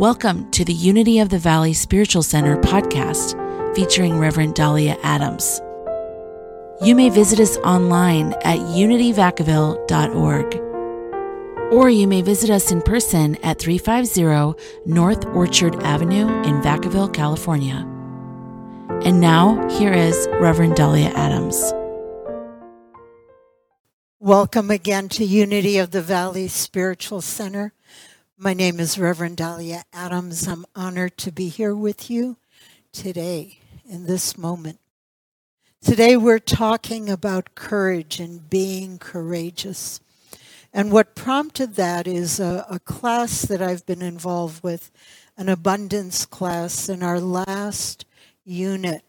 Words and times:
Welcome 0.00 0.50
to 0.52 0.64
the 0.64 0.72
Unity 0.72 1.18
of 1.18 1.28
the 1.28 1.36
Valley 1.38 1.74
Spiritual 1.74 2.22
Center 2.22 2.56
podcast 2.56 3.36
featuring 3.74 4.18
Reverend 4.18 4.54
Dahlia 4.54 4.96
Adams. 5.02 5.60
You 6.80 6.94
may 6.94 7.10
visit 7.10 7.38
us 7.38 7.58
online 7.58 8.32
at 8.42 8.60
unityvacaville.org. 8.60 10.54
Or 11.74 11.90
you 11.90 12.08
may 12.08 12.22
visit 12.22 12.48
us 12.48 12.72
in 12.72 12.80
person 12.80 13.36
at 13.42 13.58
350 13.58 14.54
North 14.86 15.26
Orchard 15.26 15.74
Avenue 15.82 16.28
in 16.44 16.62
Vacaville, 16.62 17.12
California. 17.12 17.86
And 19.04 19.20
now, 19.20 19.68
here 19.68 19.92
is 19.92 20.30
Reverend 20.40 20.76
Dahlia 20.76 21.10
Adams. 21.10 21.74
Welcome 24.18 24.70
again 24.70 25.10
to 25.10 25.26
Unity 25.26 25.76
of 25.76 25.90
the 25.90 26.00
Valley 26.00 26.48
Spiritual 26.48 27.20
Center. 27.20 27.74
My 28.42 28.54
name 28.54 28.80
is 28.80 28.98
Reverend 28.98 29.36
Dahlia 29.36 29.84
Adams. 29.92 30.48
I'm 30.48 30.64
honored 30.74 31.18
to 31.18 31.30
be 31.30 31.48
here 31.48 31.74
with 31.74 32.10
you 32.10 32.38
today 32.90 33.58
in 33.86 34.06
this 34.06 34.38
moment. 34.38 34.78
Today 35.82 36.16
we're 36.16 36.38
talking 36.38 37.10
about 37.10 37.54
courage 37.54 38.18
and 38.18 38.48
being 38.48 38.96
courageous. 38.96 40.00
And 40.72 40.90
what 40.90 41.14
prompted 41.14 41.74
that 41.74 42.06
is 42.06 42.40
a, 42.40 42.64
a, 42.70 42.78
class 42.78 43.42
that 43.42 43.60
I've 43.60 43.84
been 43.84 44.00
involved 44.00 44.62
with, 44.62 44.90
an 45.36 45.50
abundance 45.50 46.24
class, 46.24 46.88
and 46.88 47.04
our 47.04 47.20
last 47.20 48.06
unit 48.46 49.02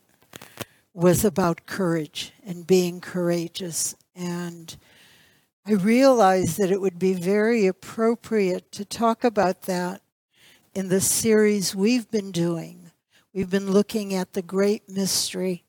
was 0.93 1.23
about 1.23 1.65
courage 1.65 2.34
and 2.45 2.67
being 2.67 2.99
courageous. 2.99 3.95
And 4.13 4.75
I 5.63 5.73
realized 5.73 6.57
that 6.57 6.71
it 6.71 6.81
would 6.81 6.97
be 6.97 7.13
very 7.13 7.67
appropriate 7.67 8.71
to 8.71 8.83
talk 8.83 9.23
about 9.23 9.63
that 9.63 10.01
in 10.73 10.89
the 10.89 10.99
series 10.99 11.75
we've 11.75 12.09
been 12.09 12.31
doing. 12.31 12.90
We've 13.31 13.49
been 13.49 13.70
looking 13.70 14.15
at 14.15 14.34
the 14.34 14.41
great 14.41 14.89
mystery, 14.89 15.65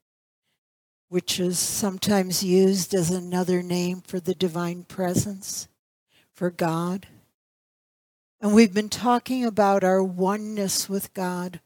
which 1.10 1.38
is 1.38 1.58
sometimes 1.58 2.42
used 2.42 2.94
as 2.94 3.10
another 3.10 3.62
name 3.62 4.00
for 4.00 4.18
the 4.18 4.34
divine 4.34 4.84
presence, 4.84 5.68
for 6.32 6.50
God. 6.50 7.06
And 8.40 8.54
we've 8.54 8.72
been 8.72 8.88
talking 8.88 9.44
about 9.44 9.84
our 9.84 10.02
oneness 10.02 10.88
with 10.88 11.12
God 11.12 11.60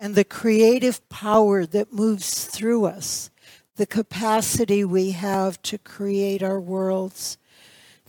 and 0.00 0.16
the 0.16 0.24
creative 0.24 1.08
power 1.08 1.66
that 1.66 1.92
moves 1.92 2.46
through 2.46 2.86
us, 2.86 3.30
the 3.76 3.86
capacity 3.86 4.84
we 4.84 5.12
have 5.12 5.62
to 5.62 5.78
create 5.78 6.42
our 6.42 6.60
worlds 6.60 7.38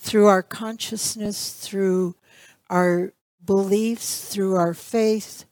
through 0.05 0.27
our 0.27 0.43
consciousness, 0.43 1.51
through 1.51 2.13
our 2.69 3.11
beliefs, 3.43 4.31
through 4.31 4.55
our 4.55 4.75
faith, 4.75 5.45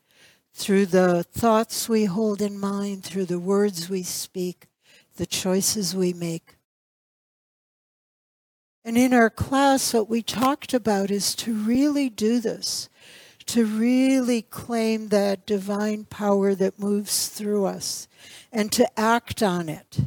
through 0.54 0.86
the 0.86 1.24
thoughts 1.24 1.90
we 1.90 2.06
hold 2.06 2.40
in 2.40 2.60
mind, 2.60 3.04
through 3.04 3.26
the 3.26 3.40
words 3.40 3.90
we 3.90 4.04
speak, 4.04 4.68
the 5.16 5.26
choices 5.26 5.96
we 5.96 6.14
make. 6.14 6.58
And 8.86 8.96
in 8.96 9.12
our 9.12 9.32
class, 9.32 9.92
what 9.92 10.08
we 10.08 10.22
talked 10.22 10.76
about 10.76 11.10
is 11.10 11.34
to 11.38 11.56
really 11.56 12.08
do 12.08 12.40
this, 12.40 12.90
to 13.48 13.66
really 13.66 14.44
claim 14.44 15.08
that 15.08 15.48
divine 15.48 16.04
power 16.06 16.54
that 16.54 16.78
moves 16.78 17.30
through 17.30 17.66
us 17.66 18.08
and 18.52 18.72
to 18.72 18.88
act 19.00 19.42
on 19.42 19.68
it 19.68 20.00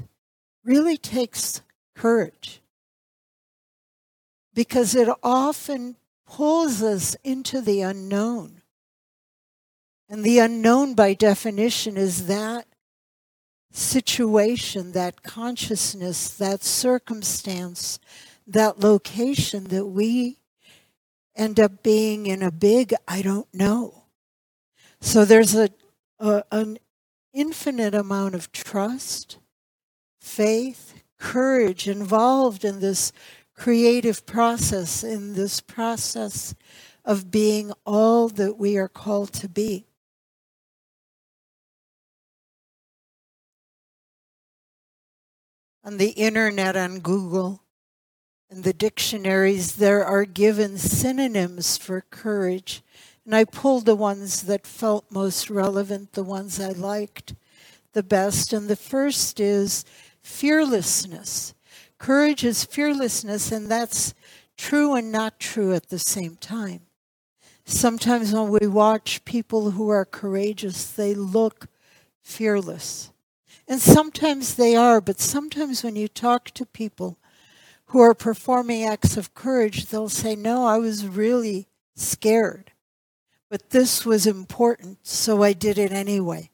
really 0.62 0.96
takes 0.96 1.62
courage 1.96 2.60
because 4.56 4.94
it 4.94 5.08
often 5.22 5.96
pulls 6.26 6.82
us 6.82 7.14
into 7.22 7.60
the 7.60 7.82
unknown. 7.82 8.62
And 10.08 10.24
the 10.24 10.38
unknown, 10.38 10.94
by 10.94 11.12
definition, 11.12 11.98
is 11.98 12.26
that 12.26 12.66
situation, 13.70 14.92
that 14.92 15.22
consciousness, 15.22 16.30
that 16.30 16.64
circumstance, 16.64 18.00
that 18.46 18.80
location 18.80 19.64
that 19.64 19.84
we 19.84 20.38
end 21.36 21.60
up 21.60 21.82
being 21.82 22.24
in 22.26 22.42
a 22.42 22.50
big 22.50 22.94
I 23.06 23.20
don't 23.20 23.52
know. 23.52 24.04
So 25.02 25.26
there's 25.26 25.54
a, 25.54 25.68
a 26.18 26.44
an 26.50 26.78
infinite 27.34 27.94
amount 27.94 28.34
of 28.34 28.50
trust, 28.52 29.36
faith, 30.18 30.94
courage 31.18 31.88
involved 31.88 32.64
in 32.64 32.80
this 32.80 33.12
creative 33.56 34.26
process, 34.26 35.02
in 35.02 35.34
this 35.34 35.60
process 35.60 36.54
of 37.04 37.30
being 37.30 37.72
all 37.84 38.28
that 38.28 38.58
we 38.58 38.76
are 38.76 38.88
called 38.88 39.32
to 39.32 39.48
be. 39.48 39.86
On 45.82 45.98
the 45.98 46.10
internet, 46.10 46.76
on 46.76 46.98
Google, 46.98 47.62
in 48.50 48.62
the 48.62 48.72
dictionaries, 48.72 49.76
there 49.76 50.04
are 50.04 50.24
given 50.24 50.78
synonyms 50.78 51.76
for 51.76 52.00
courage. 52.10 52.82
And 53.24 53.34
I 53.34 53.44
pulled 53.44 53.86
the 53.86 53.96
ones 53.96 54.42
that 54.42 54.66
felt 54.66 55.10
most 55.10 55.50
relevant, 55.50 56.12
the 56.12 56.22
ones 56.22 56.60
I 56.60 56.70
liked 56.70 57.34
the 57.92 58.02
best. 58.02 58.52
And 58.52 58.68
the 58.68 58.76
first 58.76 59.40
is 59.40 59.84
fearlessness. 60.22 61.54
Courage 62.06 62.44
is 62.44 62.62
fearlessness, 62.62 63.50
and 63.50 63.68
that's 63.68 64.14
true 64.56 64.94
and 64.94 65.10
not 65.10 65.40
true 65.40 65.74
at 65.74 65.88
the 65.88 65.98
same 65.98 66.36
time. 66.36 66.82
Sometimes 67.64 68.32
when 68.32 68.48
we 68.48 68.68
watch 68.68 69.24
people 69.24 69.72
who 69.72 69.88
are 69.88 70.04
courageous, 70.04 70.86
they 70.88 71.14
look 71.14 71.66
fearless. 72.22 73.10
And 73.66 73.80
sometimes 73.80 74.54
they 74.54 74.76
are, 74.76 75.00
but 75.00 75.18
sometimes 75.18 75.82
when 75.82 75.96
you 75.96 76.06
talk 76.06 76.50
to 76.50 76.64
people 76.64 77.18
who 77.86 77.98
are 77.98 78.14
performing 78.14 78.84
acts 78.84 79.16
of 79.16 79.34
courage, 79.34 79.86
they'll 79.86 80.08
say, 80.08 80.36
No, 80.36 80.64
I 80.64 80.78
was 80.78 81.08
really 81.08 81.66
scared. 81.96 82.70
But 83.50 83.70
this 83.70 84.06
was 84.06 84.28
important, 84.28 84.98
so 85.04 85.42
I 85.42 85.54
did 85.54 85.76
it 85.76 85.90
anyway. 85.90 86.50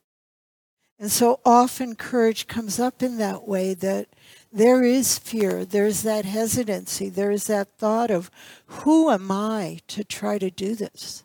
And 0.98 1.12
so 1.12 1.40
often 1.44 1.94
courage 1.94 2.46
comes 2.46 2.80
up 2.80 3.02
in 3.02 3.18
that 3.18 3.46
way 3.46 3.74
that 3.74 4.11
there 4.52 4.82
is 4.82 5.18
fear, 5.18 5.64
there's 5.64 6.02
that 6.02 6.24
hesitancy, 6.24 7.08
there's 7.08 7.46
that 7.46 7.78
thought 7.78 8.10
of 8.10 8.30
who 8.66 9.10
am 9.10 9.30
I 9.30 9.80
to 9.88 10.04
try 10.04 10.38
to 10.38 10.50
do 10.50 10.74
this? 10.74 11.24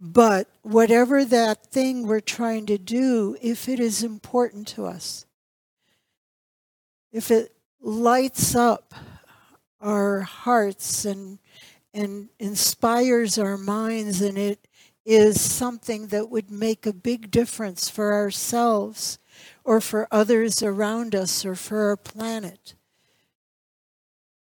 But 0.00 0.48
whatever 0.62 1.24
that 1.24 1.66
thing 1.66 2.06
we're 2.06 2.18
trying 2.18 2.66
to 2.66 2.76
do, 2.76 3.36
if 3.40 3.68
it 3.68 3.78
is 3.78 4.02
important 4.02 4.66
to 4.68 4.84
us, 4.84 5.26
if 7.12 7.30
it 7.30 7.54
lights 7.80 8.56
up 8.56 8.94
our 9.80 10.20
hearts 10.20 11.04
and 11.04 11.38
and 11.94 12.30
inspires 12.38 13.38
our 13.38 13.58
minds 13.58 14.22
and 14.22 14.38
it 14.38 14.66
is 15.04 15.40
something 15.40 16.06
that 16.06 16.30
would 16.30 16.50
make 16.50 16.86
a 16.86 16.92
big 16.92 17.30
difference 17.30 17.88
for 17.88 18.14
ourselves 18.14 19.18
or 19.64 19.80
for 19.80 20.08
others 20.10 20.62
around 20.62 21.14
us 21.14 21.44
or 21.44 21.54
for 21.54 21.88
our 21.88 21.96
planet, 21.96 22.74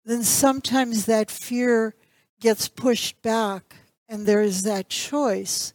then 0.05 0.23
sometimes 0.23 1.05
that 1.05 1.29
fear 1.29 1.95
gets 2.39 2.67
pushed 2.67 3.21
back 3.21 3.75
and 4.07 4.25
there 4.25 4.41
is 4.41 4.63
that 4.63 4.89
choice 4.89 5.73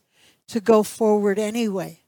to 0.48 0.60
go 0.60 0.82
forward 0.82 1.38
anyway. 1.38 2.00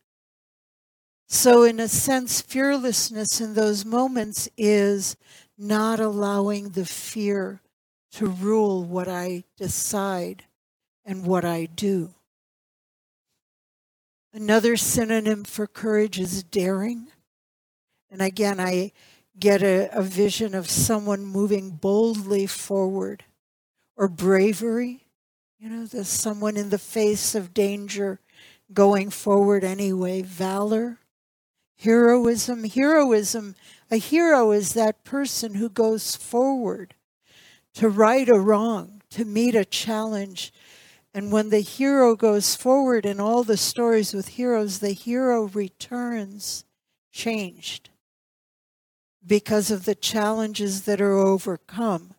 So, 1.27 1.65
in 1.65 1.81
a 1.81 1.89
sense, 1.89 2.41
fearlessness 2.41 3.41
in 3.41 3.55
those 3.55 3.85
moments 3.85 4.49
is 4.57 5.17
not 5.59 6.01
allowing 6.01 6.71
the 6.71 6.85
fear 6.85 7.61
to 8.13 8.27
rule 8.27 8.85
what 8.85 9.09
I 9.09 9.45
decide 9.57 10.45
and 11.05 11.27
what 11.27 11.45
I 11.45 11.67
do. 11.67 12.15
Another 14.33 14.77
synonym 14.77 15.45
for 15.45 15.67
courage 15.67 16.19
is 16.19 16.43
daring. 16.43 17.09
And 18.15 18.23
again, 18.23 18.61
I 18.61 18.93
get 19.41 19.61
a, 19.61 19.91
a 19.93 20.01
vision 20.01 20.55
of 20.55 20.71
someone 20.71 21.27
moving 21.27 21.71
boldly 21.71 22.47
forward 22.47 23.25
or 23.97 24.07
bravery. 24.07 25.09
You 25.59 25.69
know, 25.69 25.85
there's 25.85 26.07
someone 26.07 26.57
in 26.57 26.71
the 26.71 26.79
face 26.79 27.35
of 27.35 27.53
danger 27.53 28.21
going 28.73 29.11
forward 29.11 29.65
anyway. 29.65 30.23
Valor, 30.23 31.01
heroism. 31.77 32.63
Heroism, 32.63 33.57
a 33.91 33.97
hero 33.97 34.53
is 34.53 34.75
that 34.75 35.03
person 35.03 35.57
who 35.57 35.69
goes 35.69 36.15
forward 36.15 36.95
to 37.73 37.89
right 37.89 38.29
a 38.29 38.39
wrong, 38.39 39.03
to 39.11 39.25
meet 39.25 39.57
a 39.57 39.65
challenge. 39.65 40.53
And 41.13 41.33
when 41.33 41.51
the 41.51 41.63
hero 41.63 42.15
goes 42.15 42.55
forward 42.55 43.07
in 43.07 43.19
all 43.19 43.43
the 43.43 43.57
stories 43.57 44.15
with 44.15 44.29
heroes, 44.29 44.79
the 44.79 44.93
hero 44.93 45.49
returns 45.49 46.65
changed 47.11 47.91
because 49.27 49.71
of 49.71 49.85
the 49.85 49.95
challenges 49.95 50.83
that 50.83 51.01
are 51.01 51.17
overcome, 51.17 52.15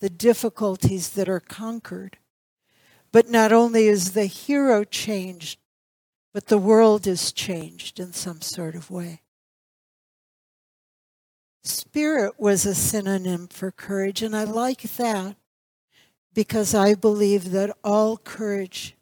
the 0.00 0.10
difficulties 0.10 1.10
that 1.10 1.28
are 1.28 1.40
conquered. 1.40 2.18
But 3.12 3.28
not 3.28 3.52
only 3.52 3.88
is 3.88 4.12
the 4.12 4.26
hero 4.26 4.84
changed, 4.84 5.58
but 6.32 6.46
the 6.46 6.58
world 6.58 7.06
is 7.06 7.32
changed 7.32 7.98
in 7.98 8.12
some 8.12 8.40
sort 8.40 8.74
of 8.74 8.90
way. 8.90 9.22
Spirit 11.62 12.34
was 12.38 12.64
a 12.64 12.74
synonym 12.74 13.48
for 13.48 13.70
courage, 13.70 14.22
and 14.22 14.34
I 14.34 14.44
like 14.44 14.82
that 14.82 15.36
because 16.32 16.74
I 16.74 16.94
believe 16.94 17.50
that 17.50 17.76
all 17.82 18.16
courage 18.16 18.96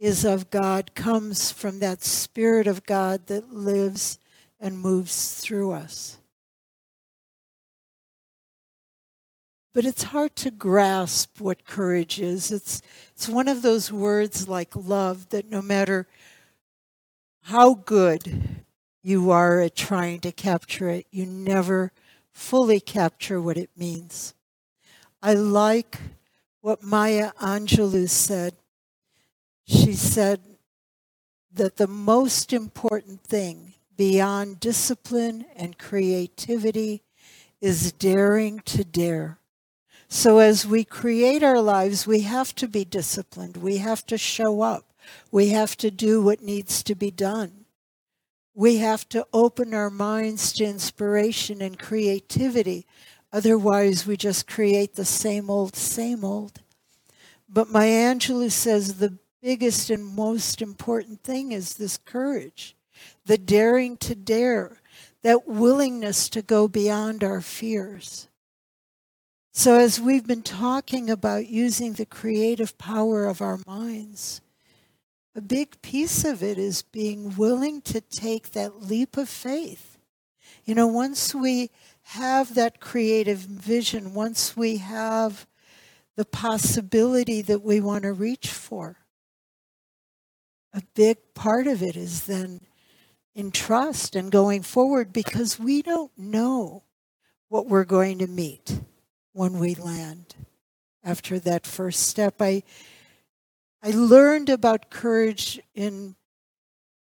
is 0.00 0.24
of 0.24 0.50
God, 0.50 0.94
comes 0.94 1.50
from 1.50 1.78
that 1.78 2.02
Spirit 2.02 2.66
of 2.66 2.84
God 2.84 3.26
that 3.28 3.52
lives 3.52 4.18
and 4.58 4.78
moves 4.78 5.40
through 5.40 5.72
us. 5.72 6.18
But 9.74 9.84
it's 9.84 10.04
hard 10.04 10.36
to 10.36 10.52
grasp 10.52 11.40
what 11.40 11.66
courage 11.66 12.20
is. 12.20 12.52
It's, 12.52 12.80
it's 13.12 13.28
one 13.28 13.48
of 13.48 13.62
those 13.62 13.90
words 13.90 14.48
like 14.48 14.70
love 14.76 15.28
that 15.30 15.50
no 15.50 15.60
matter 15.60 16.06
how 17.42 17.74
good 17.74 18.62
you 19.02 19.32
are 19.32 19.60
at 19.60 19.74
trying 19.74 20.20
to 20.20 20.30
capture 20.30 20.88
it, 20.88 21.06
you 21.10 21.26
never 21.26 21.90
fully 22.30 22.78
capture 22.78 23.40
what 23.40 23.56
it 23.58 23.70
means. 23.76 24.32
I 25.20 25.34
like 25.34 25.98
what 26.60 26.84
Maya 26.84 27.32
Angelou 27.40 28.08
said. 28.08 28.54
She 29.66 29.94
said 29.94 30.40
that 31.52 31.78
the 31.78 31.88
most 31.88 32.52
important 32.52 33.22
thing 33.22 33.74
beyond 33.96 34.60
discipline 34.60 35.46
and 35.56 35.76
creativity 35.78 37.02
is 37.60 37.90
daring 37.90 38.60
to 38.60 38.84
dare. 38.84 39.38
So, 40.08 40.38
as 40.38 40.66
we 40.66 40.84
create 40.84 41.42
our 41.42 41.60
lives, 41.60 42.06
we 42.06 42.20
have 42.20 42.54
to 42.56 42.68
be 42.68 42.84
disciplined. 42.84 43.56
We 43.56 43.78
have 43.78 44.06
to 44.06 44.18
show 44.18 44.62
up. 44.62 44.92
We 45.30 45.48
have 45.48 45.76
to 45.78 45.90
do 45.90 46.22
what 46.22 46.42
needs 46.42 46.82
to 46.84 46.94
be 46.94 47.10
done. 47.10 47.64
We 48.54 48.76
have 48.76 49.08
to 49.08 49.26
open 49.32 49.74
our 49.74 49.90
minds 49.90 50.52
to 50.54 50.64
inspiration 50.64 51.60
and 51.60 51.78
creativity 51.78 52.86
Otherwise, 53.34 54.06
we 54.06 54.16
just 54.16 54.46
create 54.46 54.94
the 54.94 55.04
same 55.04 55.50
old, 55.50 55.74
same 55.74 56.24
old. 56.24 56.60
But 57.48 57.68
Maya 57.68 58.14
Angelou 58.14 58.48
says 58.48 58.94
the 58.94 59.18
biggest 59.42 59.90
and 59.90 60.06
most 60.06 60.62
important 60.62 61.24
thing 61.24 61.50
is 61.50 61.74
this 61.74 61.98
courage, 61.98 62.76
the 63.26 63.36
daring 63.36 63.96
to 63.96 64.14
dare, 64.14 64.80
that 65.22 65.48
willingness 65.48 66.28
to 66.28 66.42
go 66.42 66.68
beyond 66.68 67.24
our 67.24 67.40
fears. 67.40 68.28
So, 69.56 69.78
as 69.78 70.00
we've 70.00 70.26
been 70.26 70.42
talking 70.42 71.08
about 71.08 71.46
using 71.46 71.92
the 71.92 72.06
creative 72.06 72.76
power 72.76 73.24
of 73.24 73.40
our 73.40 73.60
minds, 73.68 74.40
a 75.36 75.40
big 75.40 75.80
piece 75.80 76.24
of 76.24 76.42
it 76.42 76.58
is 76.58 76.82
being 76.82 77.36
willing 77.36 77.80
to 77.82 78.00
take 78.00 78.50
that 78.50 78.82
leap 78.82 79.16
of 79.16 79.28
faith. 79.28 79.96
You 80.64 80.74
know, 80.74 80.88
once 80.88 81.32
we 81.36 81.70
have 82.02 82.56
that 82.56 82.80
creative 82.80 83.38
vision, 83.38 84.12
once 84.12 84.56
we 84.56 84.78
have 84.78 85.46
the 86.16 86.24
possibility 86.24 87.40
that 87.42 87.62
we 87.62 87.80
want 87.80 88.02
to 88.02 88.12
reach 88.12 88.48
for, 88.48 88.96
a 90.72 90.82
big 90.96 91.18
part 91.34 91.68
of 91.68 91.80
it 91.80 91.94
is 91.94 92.26
then 92.26 92.60
in 93.36 93.52
trust 93.52 94.16
and 94.16 94.32
going 94.32 94.62
forward 94.62 95.12
because 95.12 95.60
we 95.60 95.80
don't 95.80 96.10
know 96.18 96.82
what 97.48 97.68
we're 97.68 97.84
going 97.84 98.18
to 98.18 98.26
meet 98.26 98.80
when 99.34 99.58
we 99.58 99.74
land 99.74 100.34
after 101.04 101.38
that 101.40 101.66
first 101.66 102.04
step. 102.06 102.36
I 102.40 102.62
I 103.82 103.90
learned 103.90 104.48
about 104.48 104.88
courage 104.88 105.60
in 105.74 106.16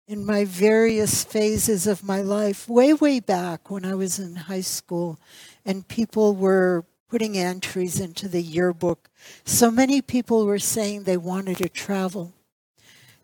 in 0.06 0.24
my 0.24 0.44
various 0.44 1.22
phases 1.22 1.86
of 1.86 2.02
my 2.02 2.22
life, 2.22 2.66
way, 2.66 2.94
way 2.94 3.20
back 3.20 3.70
when 3.70 3.84
I 3.84 3.94
was 3.94 4.18
in 4.18 4.36
high 4.36 4.62
school, 4.62 5.20
and 5.66 5.86
people 5.86 6.34
were 6.34 6.86
putting 7.10 7.36
entries 7.36 8.00
into 8.00 8.26
the 8.26 8.40
yearbook. 8.40 9.10
So 9.44 9.70
many 9.70 10.00
people 10.00 10.46
were 10.46 10.58
saying 10.58 11.02
they 11.02 11.18
wanted 11.18 11.58
to 11.58 11.68
travel. 11.68 12.32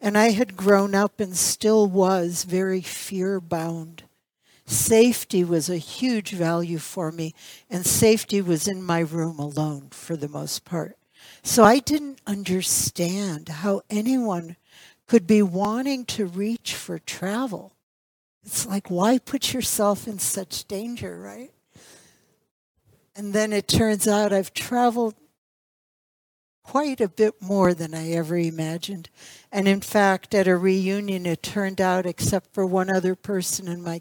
And 0.00 0.18
I 0.18 0.32
had 0.32 0.56
grown 0.56 0.94
up 0.94 1.20
and 1.20 1.34
still 1.34 1.86
was 1.86 2.44
very 2.44 2.82
fear 2.82 3.40
bound. 3.40 4.02
Safety 4.66 5.44
was 5.44 5.69
a 5.69 5.76
huge 5.76 6.31
value 6.31 6.78
for 6.78 7.12
me, 7.12 7.34
and 7.69 7.84
safety 7.84 8.40
was 8.40 8.66
in 8.66 8.82
my 8.82 9.00
room 9.00 9.38
alone 9.38 9.88
for 9.90 10.16
the 10.16 10.28
most 10.28 10.64
part. 10.64 10.96
So 11.43 11.64
I 11.64 11.78
didn't 11.78 12.20
understand 12.26 13.49
how 13.49 13.82
anyone 13.90 14.56
could 15.06 15.26
be 15.26 15.43
wanting 15.43 16.06
to 16.06 16.26
reach 16.26 16.75
for 16.75 16.99
travel. 16.99 17.72
It's 18.43 18.66
like, 18.66 18.90
why 18.90 19.19
put 19.19 19.52
yourself 19.52 20.06
in 20.06 20.19
such 20.19 20.67
danger, 20.67 21.19
right? 21.19 21.50
And 23.17 23.32
then 23.32 23.52
it 23.52 23.69
turns 23.69 24.08
out 24.08 24.32
I've 24.32 24.55
traveled 24.55 25.14
quite 26.62 27.00
a 27.00 27.08
bit 27.08 27.40
more 27.40 27.75
than 27.75 27.94
I 27.94 28.10
ever 28.12 28.37
imagined. 28.37 29.10
And 29.52 29.69
in 29.69 29.81
fact, 29.81 30.34
at 30.34 30.49
a 30.49 30.56
reunion, 30.56 31.26
it 31.26 31.43
turned 31.43 31.81
out, 31.81 32.06
except 32.06 32.55
for 32.55 32.67
one 32.67 32.90
other 32.90 33.14
person 33.14 33.69
in 33.69 33.82
my 33.82 34.00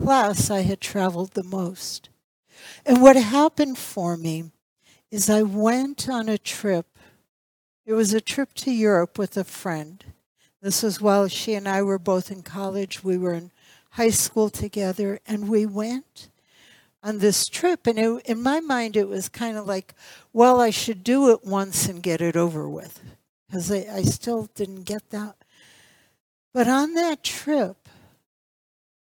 class, 0.00 0.50
I 0.50 0.60
had 0.60 0.80
traveled 0.80 1.32
the 1.32 1.44
most. 1.44 2.08
And 2.86 3.02
what 3.02 3.16
happened 3.16 3.78
for 3.78 4.16
me 4.16 4.50
is 5.10 5.30
I 5.30 5.42
went 5.42 6.08
on 6.08 6.28
a 6.28 6.38
trip. 6.38 6.86
It 7.86 7.94
was 7.94 8.12
a 8.12 8.20
trip 8.20 8.54
to 8.54 8.70
Europe 8.70 9.18
with 9.18 9.36
a 9.36 9.44
friend. 9.44 10.04
This 10.60 10.82
was 10.82 11.00
while 11.00 11.28
she 11.28 11.54
and 11.54 11.68
I 11.68 11.82
were 11.82 11.98
both 11.98 12.30
in 12.30 12.42
college. 12.42 13.04
We 13.04 13.16
were 13.16 13.34
in 13.34 13.50
high 13.92 14.10
school 14.10 14.50
together, 14.50 15.20
and 15.26 15.48
we 15.48 15.66
went 15.66 16.28
on 17.02 17.18
this 17.18 17.48
trip. 17.48 17.86
And 17.86 17.98
it, 17.98 18.22
in 18.26 18.42
my 18.42 18.60
mind, 18.60 18.96
it 18.96 19.08
was 19.08 19.28
kind 19.28 19.56
of 19.56 19.66
like, 19.66 19.94
well, 20.32 20.60
I 20.60 20.70
should 20.70 21.04
do 21.04 21.30
it 21.30 21.44
once 21.44 21.88
and 21.88 22.02
get 22.02 22.20
it 22.20 22.36
over 22.36 22.68
with, 22.68 23.00
because 23.46 23.70
I, 23.72 23.86
I 23.90 24.02
still 24.02 24.48
didn't 24.54 24.82
get 24.82 25.10
that. 25.10 25.36
But 26.52 26.68
on 26.68 26.94
that 26.94 27.22
trip, 27.22 27.87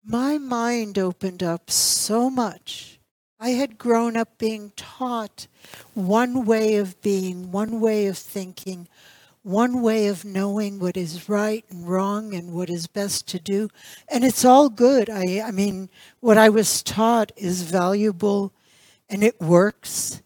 my 0.03 0.37
mind 0.37 0.97
opened 0.97 1.43
up 1.43 1.69
so 1.69 2.29
much. 2.29 2.99
I 3.39 3.51
had 3.51 3.77
grown 3.77 4.17
up 4.17 4.37
being 4.37 4.73
taught 4.75 5.47
one 5.93 6.45
way 6.45 6.75
of 6.75 7.01
being, 7.01 7.51
one 7.51 7.79
way 7.79 8.07
of 8.07 8.17
thinking, 8.17 8.87
one 9.43 9.81
way 9.81 10.07
of 10.07 10.25
knowing 10.25 10.79
what 10.79 10.97
is 10.97 11.29
right 11.29 11.63
and 11.69 11.87
wrong 11.87 12.33
and 12.33 12.53
what 12.53 12.69
is 12.69 12.87
best 12.87 13.27
to 13.29 13.39
do. 13.39 13.69
And 14.09 14.25
it's 14.25 14.43
all 14.43 14.69
good. 14.69 15.09
I, 15.09 15.41
I 15.41 15.51
mean, 15.51 15.89
what 16.19 16.37
I 16.37 16.49
was 16.49 16.83
taught 16.83 17.31
is 17.37 17.61
valuable 17.61 18.53
and 19.07 19.23
it 19.23 19.39
works. 19.39 20.21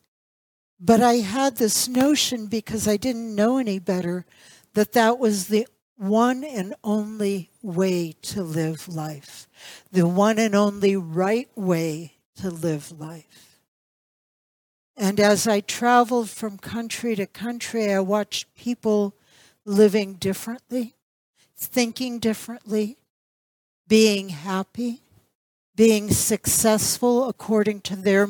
But 0.79 1.01
I 1.01 1.15
had 1.15 1.57
this 1.57 1.87
notion 1.87 2.47
because 2.47 2.87
I 2.87 2.97
didn't 2.97 3.35
know 3.35 3.57
any 3.57 3.79
better 3.79 4.25
that 4.73 4.93
that 4.93 5.19
was 5.19 5.47
the 5.47 5.67
one 5.95 6.43
and 6.43 6.73
only 6.83 7.51
way 7.63 8.13
to 8.21 8.43
live 8.43 8.87
life, 8.87 9.47
the 9.91 10.05
one 10.05 10.37
and 10.37 10.53
only 10.53 10.95
right 10.95 11.49
way 11.55 12.13
to 12.35 12.51
live 12.51 12.99
life. 12.99 13.59
And 14.95 15.19
as 15.19 15.47
I 15.47 15.61
traveled 15.61 16.29
from 16.29 16.57
country 16.57 17.15
to 17.15 17.25
country, 17.25 17.91
I 17.91 17.99
watched 18.01 18.53
people 18.53 19.15
living 19.65 20.15
differently, 20.15 20.93
thinking 21.55 22.19
differently, 22.19 22.97
being 23.87 24.29
happy, 24.29 25.01
being 25.75 26.11
successful 26.11 27.27
according 27.27 27.81
to 27.81 27.95
their 27.95 28.27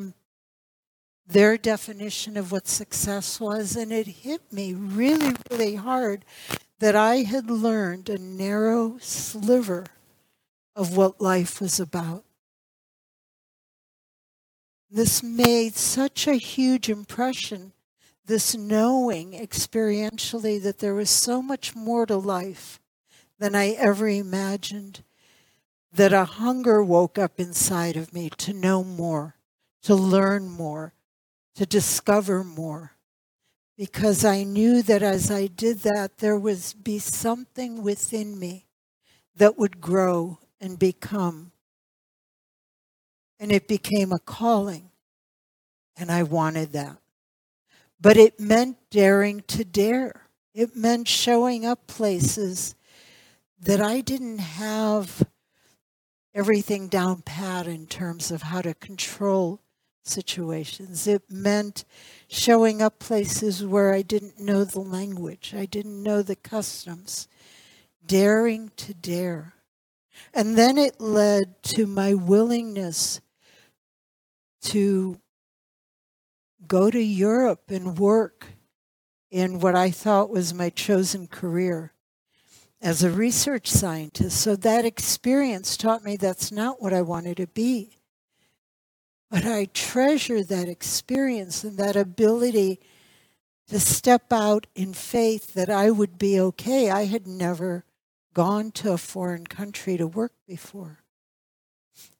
their 1.26 1.58
definition 1.58 2.36
of 2.36 2.52
what 2.52 2.68
success 2.68 3.40
was 3.40 3.78
and 3.78 3.94
it 3.94 4.08
hit 4.08 4.42
me 4.52 4.74
really 4.74 5.34
really 5.50 5.76
hard 5.76 6.26
that 6.84 6.98
I 6.98 7.20
had 7.20 7.50
learned 7.50 8.10
a 8.10 8.18
narrow 8.18 8.98
sliver 9.00 9.86
of 10.76 10.98
what 10.98 11.22
life 11.22 11.62
was 11.62 11.80
about. 11.80 12.26
This 14.92 15.24
made 15.24 15.76
such 15.76 16.28
a 16.28 16.34
huge 16.34 16.90
impression, 16.90 17.72
this 18.26 18.54
knowing 18.54 19.32
experientially 19.32 20.62
that 20.62 20.80
there 20.80 20.94
was 20.94 21.10
so 21.10 21.42
much 21.42 21.74
more 21.74 22.06
to 22.06 22.18
life 22.18 22.82
than 23.40 23.56
I 23.56 23.70
ever 23.70 24.10
imagined, 24.10 25.06
that 25.94 26.12
a 26.12 26.26
hunger 26.26 26.84
woke 26.84 27.18
up 27.18 27.40
inside 27.40 27.96
of 27.96 28.12
me 28.12 28.30
to 28.40 28.52
know 28.52 28.84
more, 28.84 29.38
to 29.84 29.96
learn 29.96 30.50
more, 30.50 30.92
to 31.56 31.66
discover 31.66 32.44
more. 32.44 32.93
Because 33.78 34.24
I 34.24 34.44
knew 34.44 34.82
that 34.84 35.02
as 35.02 35.32
I 35.32 35.48
did 35.48 35.80
that, 35.80 36.20
there 36.20 36.38
would 36.38 36.62
be 36.84 37.00
something 37.00 37.84
within 37.84 38.38
me 38.40 38.68
that 39.36 39.58
would 39.58 39.82
grow 39.82 40.40
and 40.62 40.78
become 40.78 41.54
and 43.44 43.52
it 43.52 43.68
became 43.68 44.14
a 44.14 44.20
calling. 44.20 44.90
And 45.98 46.10
I 46.10 46.24
wanted 46.24 46.72
that. 46.72 46.98
But 48.00 48.16
it 48.16 48.40
meant 48.40 48.78
daring 48.90 49.42
to 49.48 49.66
dare. 49.66 50.30
It 50.54 50.78
meant 50.78 51.10
showing 51.10 51.66
up 51.66 51.86
places 51.86 52.74
that 53.60 53.82
I 53.82 54.00
didn't 54.00 54.38
have 54.38 55.28
everything 56.34 56.88
down 56.88 57.22
pat 57.24 57.68
in 57.68 57.86
terms 57.86 58.32
of 58.32 58.44
how 58.44 58.62
to 58.62 58.74
control 58.74 59.60
situations. 60.04 61.08
It 61.08 61.24
meant 61.30 61.86
showing 62.28 62.82
up 62.82 63.00
places 63.00 63.66
where 63.66 63.94
I 63.94 64.02
didn't 64.02 64.40
know 64.40 64.64
the 64.64 64.80
language, 64.80 65.54
I 65.56 65.66
didn't 65.66 66.02
know 66.02 66.22
the 66.22 66.36
customs, 66.36 67.28
daring 68.06 68.72
to 68.78 68.94
dare. 68.94 69.54
And 70.34 70.58
then 70.58 70.78
it 70.78 71.00
led 71.00 71.64
to 71.64 71.88
my 71.88 72.14
willingness 72.14 73.22
to 74.64 75.20
go 76.68 76.90
to 76.90 77.02
Europe 77.02 77.70
and 77.70 77.98
work 77.98 78.48
in 79.32 79.60
what 79.60 79.76
I 79.76 79.90
thought 79.90 80.30
was 80.30 80.54
my 80.54 80.70
chosen 80.70 81.28
career 81.28 81.92
as 82.82 83.04
a 83.04 83.10
research 83.10 83.68
scientist. 83.68 84.40
So 84.40 84.56
that 84.58 84.86
experience 84.86 85.76
taught 85.76 86.04
me 86.04 86.18
that's 86.18 86.52
not 86.52 86.82
what 86.82 86.94
I 86.94 87.02
wanted 87.02 87.38
to 87.38 87.48
be. 87.48 87.98
But 89.34 89.46
I 89.46 89.66
treasure 89.74 90.44
that 90.44 90.70
experience 90.70 91.64
and 91.64 91.76
that 91.80 91.96
ability 91.96 92.80
to 93.68 93.80
step 93.80 94.32
out 94.32 94.68
in 94.76 94.94
faith 94.94 95.56
that 95.56 95.72
I 95.72 95.90
would 95.90 96.20
be 96.20 96.40
okay. 96.40 96.92
I 96.92 97.06
had 97.06 97.26
never 97.26 97.84
gone 98.36 98.70
to 98.74 98.92
a 98.92 98.98
foreign 99.00 99.48
country 99.48 99.98
to 99.98 100.06
work 100.06 100.34
before. 100.48 101.00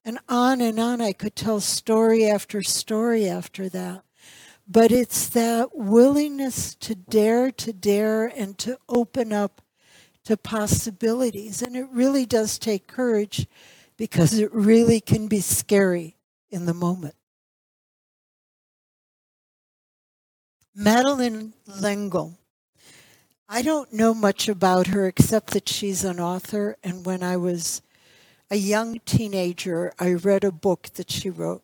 And 0.04 0.18
on 0.28 0.60
and 0.60 0.80
on, 0.80 1.02
I 1.02 1.14
could 1.14 1.36
tell 1.36 1.60
story 1.60 2.26
after 2.26 2.64
story 2.64 3.30
after 3.30 3.70
that. 3.70 4.04
But 4.68 4.92
it's 4.92 5.30
that 5.30 5.70
willingness 5.76 6.74
to 6.78 6.96
dare, 6.96 7.52
to 7.52 7.74
dare, 7.74 8.26
and 8.26 8.58
to 8.58 8.80
open 8.90 9.32
up 9.32 9.62
to 10.24 10.36
possibilities. 10.36 11.62
And 11.62 11.76
it 11.76 11.90
really 11.92 12.26
does 12.26 12.58
take 12.58 12.88
courage 12.88 13.46
because 13.98 14.40
it 14.40 14.52
really 14.52 15.00
can 15.00 15.28
be 15.28 15.42
scary 15.42 16.16
in 16.54 16.66
the 16.66 16.74
moment. 16.74 17.16
Madeleine 20.76 21.54
L'Engle. 21.68 22.38
I 23.50 23.64
don't 23.64 23.92
know 23.92 24.14
much 24.14 24.48
about 24.48 24.88
her 24.88 25.08
except 25.08 25.52
that 25.52 25.68
she's 25.68 26.04
an 26.04 26.20
author. 26.20 26.78
And 26.84 27.06
when 27.06 27.24
I 27.24 27.38
was 27.38 27.82
a 28.52 28.56
young 28.56 29.00
teenager, 29.06 29.94
I 30.00 30.14
read 30.14 30.44
a 30.44 30.52
book 30.52 30.90
that 30.94 31.10
she 31.10 31.30
wrote. 31.30 31.64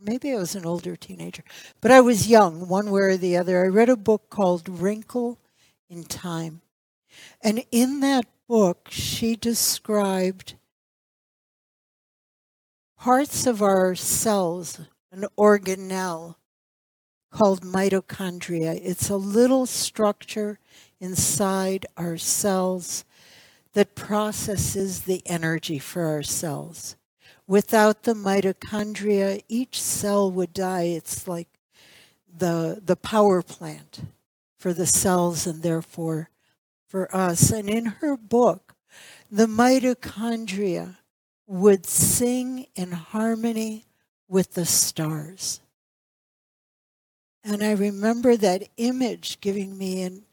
Maybe 0.00 0.32
I 0.32 0.36
was 0.36 0.54
an 0.54 0.64
older 0.64 0.94
teenager, 0.94 1.42
but 1.80 1.90
I 1.90 2.00
was 2.00 2.28
young, 2.28 2.68
one 2.68 2.92
way 2.92 3.00
or 3.00 3.16
the 3.16 3.36
other. 3.36 3.64
I 3.64 3.68
read 3.68 3.88
a 3.88 3.96
book 3.96 4.30
called 4.30 4.68
Wrinkle 4.68 5.38
in 5.90 6.04
Time. 6.04 6.60
And 7.42 7.64
in 7.72 7.98
that 8.00 8.26
book, 8.46 8.86
she 8.90 9.34
described 9.34 10.54
parts 12.98 13.46
of 13.46 13.62
our 13.62 13.94
cells, 13.94 14.80
an 15.12 15.24
organelle 15.38 16.34
called 17.30 17.62
mitochondria. 17.62 18.78
It's 18.82 19.08
a 19.08 19.16
little 19.16 19.66
structure 19.66 20.58
inside 21.00 21.86
our 21.96 22.16
cells 22.16 23.04
that 23.74 23.94
processes 23.94 25.02
the 25.02 25.22
energy 25.26 25.78
for 25.78 26.06
our 26.06 26.22
cells. 26.22 26.96
Without 27.46 28.02
the 28.02 28.14
mitochondria, 28.14 29.42
each 29.48 29.80
cell 29.80 30.30
would 30.30 30.52
die. 30.52 30.82
It's 30.82 31.28
like 31.28 31.48
the, 32.36 32.82
the 32.84 32.96
power 32.96 33.42
plant 33.42 34.00
for 34.58 34.72
the 34.72 34.86
cells 34.86 35.46
and 35.46 35.62
therefore 35.62 36.30
for 36.88 37.14
us. 37.14 37.52
And 37.52 37.70
in 37.70 37.86
her 37.86 38.16
book, 38.16 38.74
the 39.30 39.46
mitochondria 39.46 40.97
would 41.48 41.86
sing 41.86 42.66
in 42.76 42.92
harmony 42.92 43.86
with 44.28 44.52
the 44.52 44.66
stars. 44.66 45.60
And 47.42 47.62
I 47.64 47.72
remember 47.72 48.36
that 48.36 48.68
image 48.76 49.40
giving 49.40 49.78
me, 49.78 50.02
in, 50.02 50.24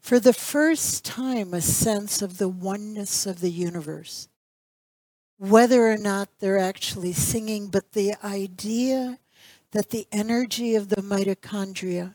for 0.00 0.20
the 0.20 0.32
first 0.32 1.04
time, 1.04 1.52
a 1.52 1.60
sense 1.60 2.22
of 2.22 2.38
the 2.38 2.48
oneness 2.48 3.26
of 3.26 3.40
the 3.40 3.50
universe. 3.50 4.28
Whether 5.38 5.90
or 5.90 5.96
not 5.96 6.28
they're 6.38 6.58
actually 6.58 7.14
singing, 7.14 7.68
but 7.68 7.92
the 7.92 8.14
idea 8.22 9.18
that 9.72 9.90
the 9.90 10.06
energy 10.12 10.76
of 10.76 10.88
the 10.88 11.02
mitochondria 11.02 12.14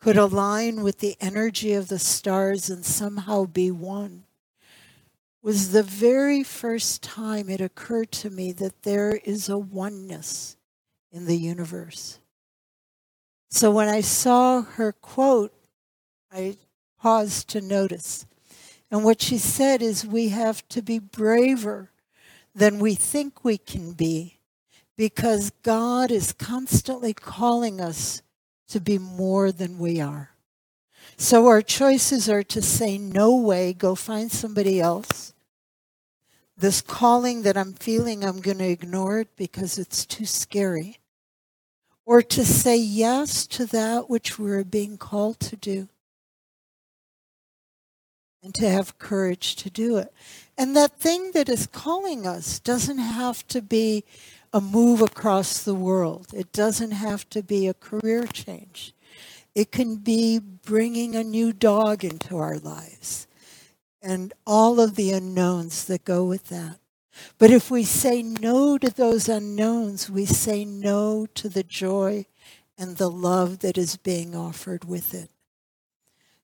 could 0.00 0.18
align 0.18 0.82
with 0.82 0.98
the 0.98 1.16
energy 1.18 1.72
of 1.72 1.88
the 1.88 1.98
stars 1.98 2.68
and 2.68 2.84
somehow 2.84 3.46
be 3.46 3.70
one 3.70 4.24
was 5.42 5.72
the 5.72 5.82
very 5.82 6.42
first 6.42 7.02
time 7.02 7.48
it 7.48 7.60
occurred 7.60 8.12
to 8.12 8.30
me 8.30 8.52
that 8.52 8.82
there 8.82 9.20
is 9.24 9.48
a 9.48 9.58
oneness 9.58 10.56
in 11.12 11.26
the 11.26 11.36
universe. 11.36 12.18
So 13.48 13.70
when 13.70 13.88
I 13.88 14.00
saw 14.00 14.62
her 14.62 14.92
quote, 14.92 15.52
I 16.30 16.56
paused 17.00 17.48
to 17.48 17.60
notice. 17.60 18.26
And 18.90 19.04
what 19.04 19.22
she 19.22 19.38
said 19.38 19.82
is, 19.82 20.06
we 20.06 20.28
have 20.28 20.66
to 20.68 20.82
be 20.82 20.98
braver 20.98 21.90
than 22.54 22.78
we 22.78 22.94
think 22.94 23.44
we 23.44 23.56
can 23.56 23.92
be 23.92 24.40
because 24.96 25.50
God 25.62 26.10
is 26.10 26.32
constantly 26.32 27.14
calling 27.14 27.80
us 27.80 28.22
to 28.68 28.80
be 28.80 28.98
more 28.98 29.50
than 29.50 29.78
we 29.78 30.00
are. 30.00 30.30
So 31.16 31.46
our 31.46 31.62
choices 31.62 32.28
are 32.28 32.42
to 32.44 32.62
say, 32.62 32.98
no 32.98 33.36
way, 33.36 33.72
go 33.72 33.94
find 33.94 34.30
somebody 34.30 34.80
else. 34.80 35.29
This 36.60 36.82
calling 36.82 37.40
that 37.42 37.56
I'm 37.56 37.72
feeling, 37.72 38.22
I'm 38.22 38.42
going 38.42 38.58
to 38.58 38.68
ignore 38.68 39.20
it 39.20 39.34
because 39.34 39.78
it's 39.78 40.04
too 40.04 40.26
scary. 40.26 40.98
Or 42.04 42.20
to 42.20 42.44
say 42.44 42.76
yes 42.76 43.46
to 43.46 43.64
that 43.66 44.10
which 44.10 44.38
we're 44.38 44.62
being 44.64 44.98
called 44.98 45.40
to 45.40 45.56
do. 45.56 45.88
And 48.42 48.54
to 48.56 48.68
have 48.68 48.98
courage 48.98 49.56
to 49.56 49.70
do 49.70 49.96
it. 49.96 50.12
And 50.58 50.76
that 50.76 51.00
thing 51.00 51.30
that 51.32 51.48
is 51.48 51.66
calling 51.66 52.26
us 52.26 52.58
doesn't 52.58 52.98
have 52.98 53.46
to 53.48 53.62
be 53.62 54.04
a 54.52 54.60
move 54.60 55.00
across 55.00 55.62
the 55.62 55.74
world. 55.74 56.26
It 56.34 56.52
doesn't 56.52 56.90
have 56.90 57.26
to 57.30 57.42
be 57.42 57.68
a 57.68 57.74
career 57.74 58.26
change. 58.26 58.92
It 59.54 59.72
can 59.72 59.96
be 59.96 60.38
bringing 60.38 61.16
a 61.16 61.24
new 61.24 61.54
dog 61.54 62.04
into 62.04 62.36
our 62.36 62.58
lives 62.58 63.28
and 64.02 64.32
all 64.46 64.80
of 64.80 64.94
the 64.94 65.12
unknowns 65.12 65.84
that 65.84 66.04
go 66.04 66.24
with 66.24 66.48
that. 66.48 66.78
But 67.38 67.50
if 67.50 67.70
we 67.70 67.84
say 67.84 68.22
no 68.22 68.78
to 68.78 68.90
those 68.90 69.28
unknowns, 69.28 70.08
we 70.08 70.24
say 70.24 70.64
no 70.64 71.26
to 71.34 71.48
the 71.48 71.62
joy 71.62 72.26
and 72.78 72.96
the 72.96 73.10
love 73.10 73.58
that 73.58 73.76
is 73.76 73.96
being 73.96 74.34
offered 74.34 74.84
with 74.84 75.12
it. 75.12 75.30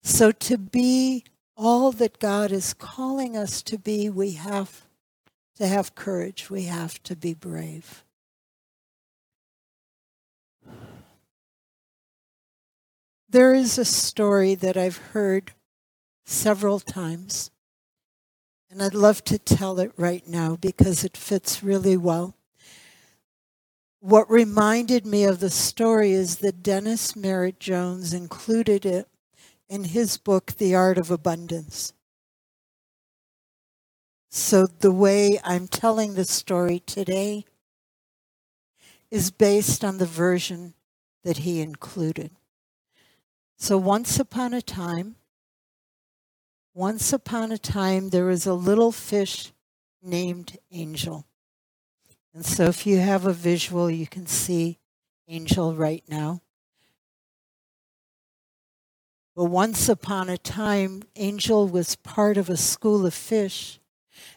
So 0.03 0.33
to 0.33 0.59
be 0.59 1.25
all 1.57 1.93
that 1.93 2.19
God 2.19 2.53
is 2.53 2.75
calling 2.75 3.37
us 3.37 3.63
to 3.63 3.79
be, 3.79 4.11
we 4.11 4.33
have 4.33 4.87
to 5.57 5.67
have 5.67 5.95
courage. 5.95 6.51
We 6.51 6.65
have 6.65 7.03
to 7.05 7.17
be 7.17 7.33
brave. 7.33 8.05
There 13.29 13.55
is 13.55 13.79
a 13.79 13.85
story 13.85 14.55
that 14.55 14.77
I've 14.77 14.99
heard 14.99 15.53
several 16.27 16.81
times, 16.81 17.51
and 18.69 18.83
I'd 18.83 18.95
love 18.95 19.23
to 19.25 19.39
tell 19.39 19.79
it 19.79 19.93
right 19.97 20.27
now 20.27 20.57
because 20.57 21.05
it 21.05 21.17
fits 21.17 21.63
really 21.63 21.97
well. 21.97 22.35
What 24.01 24.31
reminded 24.31 25.07
me 25.07 25.25
of 25.25 25.41
the 25.41 25.51
story 25.51 26.13
is 26.13 26.39
that 26.39 26.63
Dennis 26.63 27.17
Merritt 27.17 27.59
Jones 27.61 28.13
included 28.13 28.85
it 28.85 29.09
in 29.69 29.85
his 29.85 30.19
book, 30.19 30.53
The 30.59 30.75
Art 30.75 30.99
of 30.99 31.11
Abundance. 31.11 31.93
So 34.29 34.67
the 34.67 34.93
way 34.93 35.39
I'm 35.45 35.67
telling 35.69 36.15
the 36.15 36.25
story 36.25 36.81
today 36.81 37.47
is 39.11 39.31
based 39.31 39.85
on 39.85 39.99
the 39.99 40.07
version 40.07 40.75
that 41.25 41.39
he 41.39 41.61
included. 41.61 42.33
So 43.57 43.79
once 43.79 44.21
upon 44.21 44.53
a 44.53 44.61
time, 44.61 45.17
once 46.77 47.11
upon 47.11 47.51
a 47.51 47.57
time, 47.57 48.11
there 48.11 48.27
was 48.27 48.47
a 48.47 48.53
little 48.53 48.93
fish 48.93 49.51
named 50.03 50.59
Angel. 50.71 51.27
And 52.35 52.45
so 52.45 52.65
if 52.65 52.87
you 52.87 52.99
have 52.99 53.25
a 53.25 53.33
visual, 53.33 53.91
you 53.91 54.07
can 54.07 54.27
see 54.27 54.79
Angel 55.27 55.75
right 55.75 56.05
now. 56.07 56.43
But 59.35 59.45
once 59.45 59.89
upon 59.89 60.29
a 60.29 60.37
time, 60.37 61.03
Angel 61.17 61.67
was 61.67 61.97
part 61.97 62.37
of 62.37 62.51
a 62.51 62.59
school 62.59 63.07
of 63.07 63.15
fish 63.15 63.81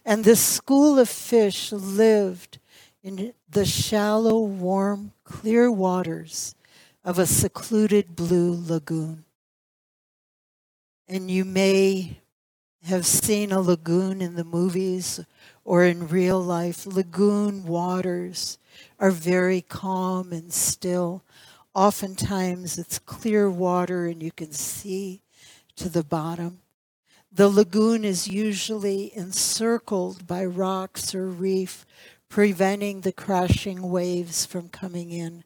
and 0.06 0.24
this 0.24 0.40
school 0.40 0.98
of 0.98 1.10
fish 1.10 1.74
lived 1.74 2.60
in 3.04 3.34
the 3.50 3.66
shallow, 3.66 4.40
warm, 4.40 5.12
clear 5.26 5.70
waters 5.70 6.56
of 7.04 7.20
a 7.20 7.26
secluded 7.26 8.16
blue 8.16 8.54
lagoon. 8.54 9.26
And 11.08 11.30
you 11.30 11.44
may 11.44 12.22
have 12.84 13.06
seen 13.06 13.52
a 13.52 13.62
lagoon 13.62 14.22
in 14.22 14.36
the 14.36 14.44
movies 14.44 15.20
or 15.66 15.84
in 15.84 16.08
real 16.08 16.42
life. 16.42 16.86
Lagoon 16.86 17.66
waters 17.66 18.58
are 19.00 19.12
very 19.12 19.62
calm 19.62 20.32
and 20.32 20.54
still. 20.54 21.24
Oftentimes 21.74 22.78
it's 22.78 23.00
clear 23.00 23.50
water 23.50 24.06
and 24.08 24.24
you 24.24 24.32
can 24.32 24.52
see 24.52 25.22
to 25.76 25.90
the 25.90 26.04
bottom. 26.04 26.60
The 27.32 27.50
lagoon 27.50 28.04
is 28.04 28.28
usually 28.28 29.16
encircled 29.16 30.26
by 30.26 30.46
rocks 30.46 31.14
or 31.14 31.28
reef, 31.28 31.86
preventing 32.28 33.02
the 33.02 33.12
crashing 33.12 33.90
waves 33.90 34.46
from 34.46 34.70
coming 34.70 35.12
in, 35.12 35.44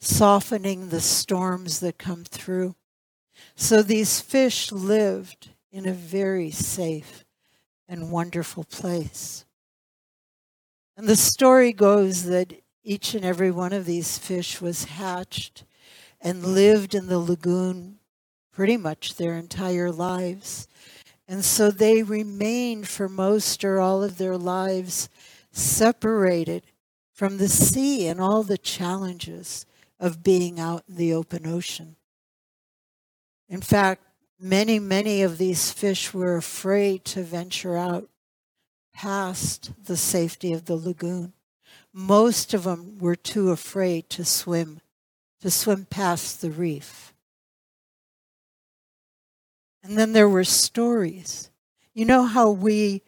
softening 0.00 0.90
the 0.90 1.00
storms 1.00 1.80
that 1.80 1.98
come 1.98 2.24
through. 2.24 2.74
So 3.56 3.82
these 3.82 4.20
fish 4.20 4.70
lived 4.70 5.50
in 5.70 5.86
a 5.86 5.92
very 5.92 6.50
safe 6.50 7.24
and 7.88 8.10
wonderful 8.10 8.64
place. 8.64 9.44
And 10.96 11.06
the 11.06 11.16
story 11.16 11.72
goes 11.72 12.24
that 12.24 12.52
each 12.82 13.14
and 13.14 13.24
every 13.24 13.50
one 13.50 13.72
of 13.72 13.84
these 13.84 14.18
fish 14.18 14.60
was 14.60 14.84
hatched 14.84 15.64
and 16.20 16.44
lived 16.44 16.94
in 16.94 17.06
the 17.06 17.18
lagoon 17.18 17.98
pretty 18.50 18.76
much 18.76 19.14
their 19.14 19.34
entire 19.34 19.92
lives. 19.92 20.66
And 21.28 21.44
so 21.44 21.70
they 21.70 22.02
remained 22.02 22.88
for 22.88 23.08
most 23.08 23.62
or 23.64 23.78
all 23.78 24.02
of 24.02 24.18
their 24.18 24.36
lives 24.36 25.08
separated 25.52 26.64
from 27.12 27.38
the 27.38 27.48
sea 27.48 28.08
and 28.08 28.20
all 28.20 28.42
the 28.42 28.58
challenges 28.58 29.66
of 30.00 30.22
being 30.22 30.58
out 30.58 30.84
in 30.88 30.96
the 30.96 31.12
open 31.12 31.46
ocean. 31.46 31.96
In 33.48 33.60
fact, 33.60 34.02
many, 34.38 34.78
many 34.78 35.22
of 35.22 35.38
these 35.38 35.70
fish 35.70 36.14
were 36.14 36.36
afraid 36.36 37.04
to 37.06 37.22
venture 37.22 37.76
out 37.76 38.08
past 38.94 39.72
the 39.84 39.96
safety 39.96 40.52
of 40.52 40.64
the 40.66 40.76
lagoon. 40.76 41.32
Most 41.92 42.54
of 42.54 42.64
them 42.64 42.98
were 42.98 43.16
too 43.16 43.50
afraid 43.50 44.08
to 44.10 44.24
swim, 44.24 44.80
to 45.40 45.50
swim 45.50 45.86
past 45.88 46.40
the 46.40 46.50
reef. 46.50 47.12
And 49.82 49.96
then 49.96 50.12
there 50.12 50.28
were 50.28 50.44
stories. 50.44 51.50
You 51.94 52.04
know 52.04 52.24
how 52.24 52.50
we 52.50 53.02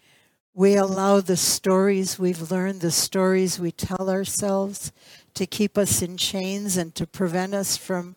we 0.52 0.74
allow 0.74 1.20
the 1.20 1.36
stories 1.36 2.18
we've 2.18 2.50
learned, 2.50 2.80
the 2.80 2.90
stories 2.90 3.60
we 3.60 3.70
tell 3.70 4.10
ourselves 4.10 4.92
to 5.34 5.46
keep 5.46 5.78
us 5.78 6.02
in 6.02 6.16
chains 6.16 6.76
and 6.76 6.94
to 6.96 7.06
prevent 7.06 7.54
us 7.54 7.76
from 7.76 8.16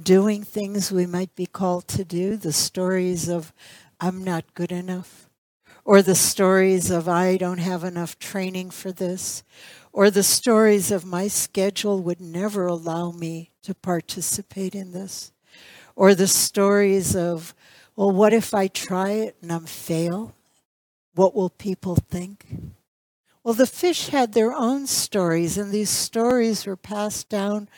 doing 0.00 0.42
things 0.42 0.92
we 0.92 1.06
might 1.06 1.34
be 1.34 1.46
called 1.46 1.88
to 1.88 2.04
do, 2.04 2.36
the 2.36 2.52
stories 2.52 3.28
of 3.28 3.52
I'm 4.00 4.24
not 4.24 4.54
good 4.54 4.72
enough, 4.72 5.28
or 5.84 6.02
the 6.02 6.14
stories 6.14 6.90
of 6.90 7.08
I 7.08 7.36
don't 7.36 7.58
have 7.58 7.84
enough 7.84 8.18
training 8.18 8.70
for 8.70 8.92
this, 8.92 9.42
or 9.92 10.10
the 10.10 10.22
stories 10.22 10.90
of 10.90 11.04
my 11.04 11.28
schedule 11.28 12.02
would 12.02 12.20
never 12.20 12.66
allow 12.66 13.10
me 13.10 13.50
to 13.62 13.74
participate 13.74 14.74
in 14.74 14.92
this, 14.92 15.32
or 15.96 16.14
the 16.14 16.28
stories 16.28 17.14
of, 17.14 17.54
well, 17.96 18.10
what 18.10 18.32
if 18.32 18.54
I 18.54 18.68
try 18.68 19.10
it 19.10 19.36
and 19.42 19.52
I'm 19.52 19.66
fail? 19.66 20.34
What 21.14 21.34
will 21.34 21.50
people 21.50 21.96
think? 21.96 22.46
Well, 23.42 23.54
the 23.54 23.66
fish 23.66 24.08
had 24.08 24.32
their 24.32 24.52
own 24.52 24.86
stories, 24.86 25.58
and 25.58 25.72
these 25.72 25.90
stories 25.90 26.66
were 26.66 26.76
passed 26.76 27.28
down 27.28 27.68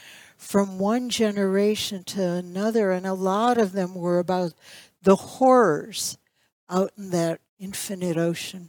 from 0.42 0.78
one 0.78 1.08
generation 1.08 2.02
to 2.02 2.20
another, 2.20 2.90
and 2.90 3.06
a 3.06 3.14
lot 3.14 3.58
of 3.58 3.72
them 3.72 3.94
were 3.94 4.18
about 4.18 4.52
the 5.00 5.14
horrors 5.14 6.18
out 6.68 6.92
in 6.98 7.10
that 7.10 7.40
infinite 7.58 8.16
ocean. 8.16 8.68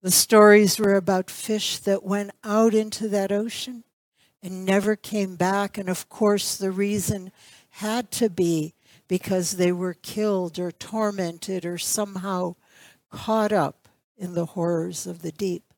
The 0.00 0.10
stories 0.10 0.80
were 0.80 0.94
about 0.94 1.30
fish 1.30 1.78
that 1.80 2.02
went 2.02 2.32
out 2.42 2.74
into 2.74 3.06
that 3.08 3.30
ocean 3.30 3.84
and 4.42 4.64
never 4.64 4.96
came 4.96 5.36
back. 5.36 5.76
And 5.76 5.88
of 5.88 6.08
course, 6.08 6.56
the 6.56 6.72
reason 6.72 7.32
had 7.70 8.10
to 8.12 8.30
be 8.30 8.74
because 9.08 9.52
they 9.52 9.72
were 9.72 9.94
killed 9.94 10.58
or 10.58 10.72
tormented 10.72 11.66
or 11.66 11.78
somehow 11.78 12.56
caught 13.10 13.52
up 13.52 13.88
in 14.16 14.34
the 14.34 14.46
horrors 14.46 15.06
of 15.06 15.20
the 15.20 15.32
deep 15.32 15.71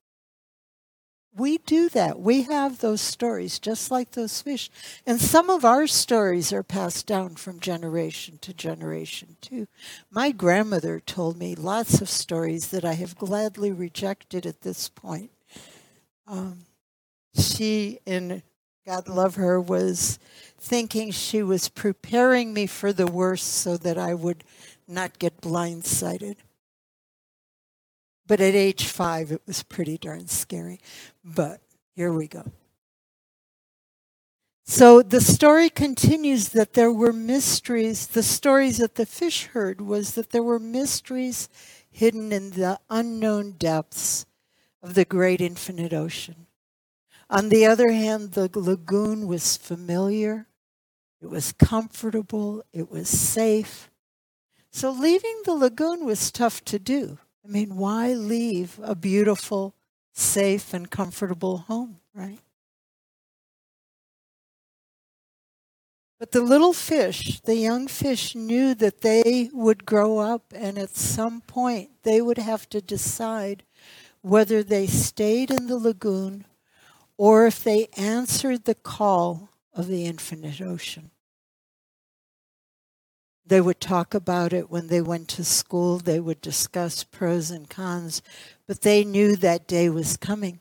we 1.36 1.58
do 1.58 1.88
that. 1.90 2.20
We 2.20 2.42
have 2.42 2.78
those 2.78 3.00
stories 3.00 3.58
just 3.58 3.90
like 3.90 4.12
those 4.12 4.40
fish. 4.40 4.70
And 5.06 5.20
some 5.20 5.50
of 5.50 5.64
our 5.64 5.86
stories 5.86 6.52
are 6.52 6.62
passed 6.62 7.06
down 7.06 7.34
from 7.34 7.58
generation 7.58 8.38
to 8.42 8.54
generation, 8.54 9.36
too. 9.40 9.66
My 10.10 10.30
grandmother 10.30 11.00
told 11.00 11.36
me 11.36 11.54
lots 11.54 12.00
of 12.00 12.08
stories 12.08 12.68
that 12.68 12.84
I 12.84 12.92
have 12.94 13.18
gladly 13.18 13.72
rejected 13.72 14.46
at 14.46 14.62
this 14.62 14.88
point. 14.88 15.30
Um, 16.26 16.66
she, 17.36 17.98
and 18.06 18.42
God 18.86 19.08
love 19.08 19.34
her, 19.34 19.60
was 19.60 20.18
thinking 20.58 21.10
she 21.10 21.42
was 21.42 21.68
preparing 21.68 22.54
me 22.54 22.66
for 22.66 22.92
the 22.92 23.06
worst 23.06 23.52
so 23.54 23.76
that 23.78 23.98
I 23.98 24.14
would 24.14 24.44
not 24.86 25.18
get 25.18 25.40
blindsided. 25.40 26.36
But 28.26 28.40
at 28.40 28.54
age 28.54 28.86
five, 28.86 29.30
it 29.32 29.42
was 29.46 29.62
pretty 29.62 29.98
darn 29.98 30.28
scary. 30.28 30.80
But 31.24 31.60
here 31.94 32.12
we 32.12 32.26
go. 32.26 32.52
So 34.66 35.02
the 35.02 35.20
story 35.20 35.68
continues 35.68 36.48
that 36.50 36.72
there 36.72 36.92
were 36.92 37.12
mysteries. 37.12 38.06
The 38.06 38.22
stories 38.22 38.78
that 38.78 38.94
the 38.94 39.04
fish 39.04 39.44
heard 39.46 39.82
was 39.82 40.12
that 40.12 40.30
there 40.30 40.42
were 40.42 40.58
mysteries 40.58 41.50
hidden 41.90 42.32
in 42.32 42.50
the 42.50 42.80
unknown 42.88 43.52
depths 43.52 44.24
of 44.82 44.94
the 44.94 45.04
great 45.04 45.40
infinite 45.40 45.92
ocean. 45.92 46.46
On 47.28 47.50
the 47.50 47.66
other 47.66 47.92
hand, 47.92 48.32
the 48.32 48.50
lagoon 48.52 49.26
was 49.26 49.56
familiar, 49.56 50.46
it 51.20 51.28
was 51.28 51.52
comfortable, 51.52 52.62
it 52.72 52.90
was 52.90 53.08
safe. 53.08 53.90
So 54.70 54.90
leaving 54.90 55.42
the 55.44 55.54
lagoon 55.54 56.04
was 56.04 56.30
tough 56.30 56.64
to 56.66 56.78
do. 56.78 57.18
I 57.44 57.48
mean, 57.48 57.76
why 57.76 58.14
leave 58.14 58.80
a 58.82 58.94
beautiful, 58.94 59.74
safe, 60.12 60.72
and 60.72 60.90
comfortable 60.90 61.58
home, 61.58 62.00
right? 62.14 62.38
But 66.18 66.32
the 66.32 66.40
little 66.40 66.72
fish, 66.72 67.40
the 67.40 67.56
young 67.56 67.86
fish, 67.86 68.34
knew 68.34 68.74
that 68.76 69.02
they 69.02 69.50
would 69.52 69.84
grow 69.84 70.18
up 70.18 70.54
and 70.54 70.78
at 70.78 70.96
some 70.96 71.42
point 71.42 71.90
they 72.02 72.22
would 72.22 72.38
have 72.38 72.66
to 72.70 72.80
decide 72.80 73.64
whether 74.22 74.62
they 74.62 74.86
stayed 74.86 75.50
in 75.50 75.66
the 75.66 75.76
lagoon 75.76 76.46
or 77.18 77.46
if 77.46 77.62
they 77.62 77.88
answered 77.96 78.64
the 78.64 78.74
call 78.74 79.50
of 79.74 79.86
the 79.86 80.06
infinite 80.06 80.62
ocean. 80.62 81.10
They 83.46 83.60
would 83.60 83.80
talk 83.80 84.14
about 84.14 84.52
it 84.52 84.70
when 84.70 84.86
they 84.86 85.02
went 85.02 85.28
to 85.28 85.44
school. 85.44 85.98
They 85.98 86.18
would 86.18 86.40
discuss 86.40 87.04
pros 87.04 87.50
and 87.50 87.68
cons, 87.68 88.22
but 88.66 88.80
they 88.80 89.04
knew 89.04 89.36
that 89.36 89.66
day 89.66 89.90
was 89.90 90.16
coming. 90.16 90.60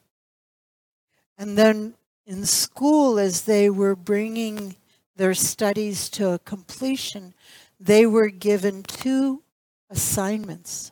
And 1.38 1.58
then 1.58 1.96
in 2.26 2.46
school, 2.46 3.20
as 3.20 3.44
they 3.44 3.70
were 3.70 3.96
bringing 3.96 4.76
their 5.16 5.34
studies 5.34 6.10
to 6.10 6.32
a 6.32 6.40
completion, 6.40 7.34
they 7.80 8.06
were 8.06 8.30
given 8.30 8.84
two 8.84 9.44
assignments. 9.90 10.92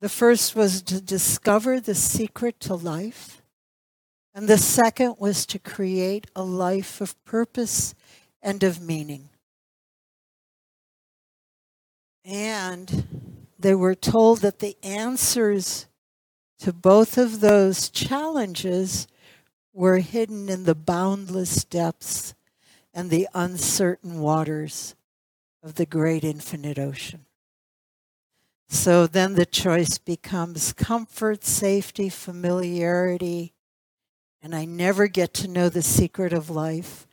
The 0.00 0.08
first 0.08 0.54
was 0.54 0.82
to 0.82 1.00
discover 1.00 1.80
the 1.80 1.94
secret 1.94 2.60
to 2.60 2.74
life, 2.74 3.42
and 4.34 4.48
the 4.48 4.58
second 4.58 5.16
was 5.18 5.44
to 5.46 5.58
create 5.58 6.26
a 6.36 6.42
life 6.42 7.00
of 7.00 7.22
purpose 7.24 7.94
and 8.40 8.62
of 8.62 8.80
meaning. 8.80 9.30
And 12.28 13.48
they 13.58 13.74
were 13.74 13.94
told 13.94 14.42
that 14.42 14.58
the 14.58 14.76
answers 14.82 15.86
to 16.58 16.74
both 16.74 17.16
of 17.16 17.40
those 17.40 17.88
challenges 17.88 19.08
were 19.72 19.98
hidden 19.98 20.50
in 20.50 20.64
the 20.64 20.74
boundless 20.74 21.64
depths 21.64 22.34
and 22.92 23.08
the 23.08 23.28
uncertain 23.32 24.20
waters 24.20 24.94
of 25.62 25.76
the 25.76 25.86
great 25.86 26.22
infinite 26.22 26.78
ocean. 26.78 27.24
So 28.68 29.06
then 29.06 29.34
the 29.34 29.46
choice 29.46 29.96
becomes 29.96 30.74
comfort, 30.74 31.44
safety, 31.44 32.10
familiarity, 32.10 33.54
and 34.42 34.54
I 34.54 34.66
never 34.66 35.06
get 35.06 35.32
to 35.34 35.48
know 35.48 35.70
the 35.70 35.80
secret 35.80 36.34
of 36.34 36.50
life. 36.50 37.06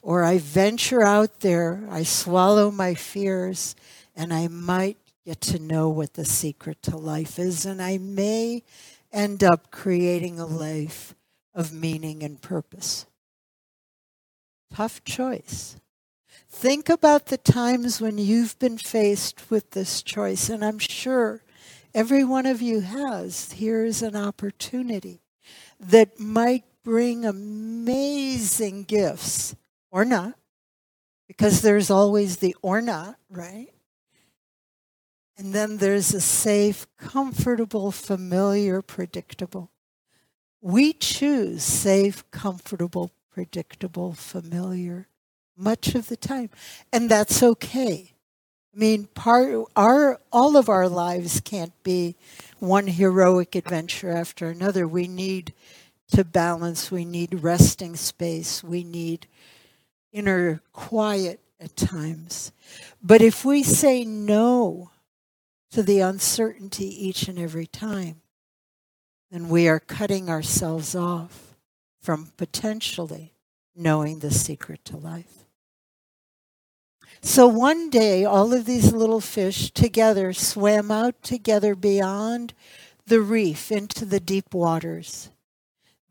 Or 0.00 0.24
I 0.24 0.38
venture 0.38 1.02
out 1.02 1.40
there, 1.40 1.86
I 1.90 2.02
swallow 2.02 2.72
my 2.72 2.94
fears, 2.94 3.76
and 4.14 4.32
I 4.32 4.48
might 4.48 4.98
get 5.24 5.40
to 5.42 5.58
know 5.58 5.88
what 5.88 6.14
the 6.14 6.24
secret 6.24 6.82
to 6.82 6.96
life 6.96 7.38
is, 7.38 7.64
and 7.64 7.80
I 7.80 7.98
may 7.98 8.62
end 9.12 9.44
up 9.44 9.70
creating 9.70 10.38
a 10.38 10.46
life 10.46 11.14
of 11.54 11.72
meaning 11.72 12.22
and 12.22 12.40
purpose. 12.40 13.06
Tough 14.72 15.04
choice. 15.04 15.76
Think 16.48 16.88
about 16.88 17.26
the 17.26 17.38
times 17.38 18.00
when 18.00 18.18
you've 18.18 18.58
been 18.58 18.78
faced 18.78 19.50
with 19.50 19.70
this 19.70 20.02
choice, 20.02 20.48
and 20.48 20.64
I'm 20.64 20.78
sure 20.78 21.42
every 21.94 22.24
one 22.24 22.46
of 22.46 22.60
you 22.60 22.80
has. 22.80 23.52
Here's 23.52 24.02
an 24.02 24.16
opportunity 24.16 25.20
that 25.80 26.18
might 26.18 26.64
bring 26.84 27.24
amazing 27.24 28.84
gifts, 28.84 29.54
or 29.90 30.04
not, 30.04 30.34
because 31.26 31.62
there's 31.62 31.90
always 31.90 32.38
the 32.38 32.56
or 32.62 32.80
not, 32.80 33.16
right? 33.30 33.71
And 35.36 35.54
then 35.54 35.78
there's 35.78 36.12
a 36.12 36.20
safe, 36.20 36.86
comfortable, 36.98 37.90
familiar, 37.90 38.82
predictable. 38.82 39.70
We 40.60 40.92
choose 40.92 41.62
safe, 41.64 42.30
comfortable, 42.30 43.10
predictable, 43.30 44.12
familiar 44.12 45.08
much 45.56 45.94
of 45.94 46.08
the 46.08 46.16
time. 46.16 46.50
And 46.92 47.10
that's 47.10 47.42
okay. 47.42 48.12
I 48.74 48.78
mean, 48.78 49.06
part 49.14 49.66
our 49.76 50.20
all 50.32 50.56
of 50.56 50.68
our 50.68 50.88
lives 50.88 51.40
can't 51.40 51.74
be 51.82 52.16
one 52.58 52.86
heroic 52.86 53.54
adventure 53.54 54.10
after 54.10 54.48
another. 54.48 54.88
We 54.88 55.08
need 55.08 55.52
to 56.12 56.24
balance, 56.24 56.90
we 56.90 57.04
need 57.04 57.42
resting 57.42 57.96
space, 57.96 58.62
we 58.62 58.82
need 58.84 59.26
inner 60.12 60.62
quiet 60.72 61.40
at 61.60 61.76
times. 61.76 62.52
But 63.02 63.22
if 63.22 63.44
we 63.44 63.62
say 63.62 64.04
no 64.04 64.90
to 65.72 65.82
the 65.82 66.00
uncertainty 66.00 66.86
each 67.06 67.28
and 67.28 67.38
every 67.38 67.66
time, 67.66 68.22
then 69.30 69.48
we 69.48 69.66
are 69.68 69.80
cutting 69.80 70.28
ourselves 70.28 70.94
off 70.94 71.56
from 72.00 72.32
potentially 72.36 73.32
knowing 73.74 74.18
the 74.18 74.30
secret 74.30 74.84
to 74.84 74.96
life. 74.96 75.46
So 77.22 77.46
one 77.46 77.88
day, 77.88 78.24
all 78.24 78.52
of 78.52 78.66
these 78.66 78.92
little 78.92 79.20
fish 79.20 79.70
together 79.70 80.32
swam 80.32 80.90
out 80.90 81.22
together 81.22 81.74
beyond 81.74 82.52
the 83.06 83.20
reef 83.20 83.72
into 83.72 84.04
the 84.04 84.20
deep 84.20 84.52
waters. 84.52 85.30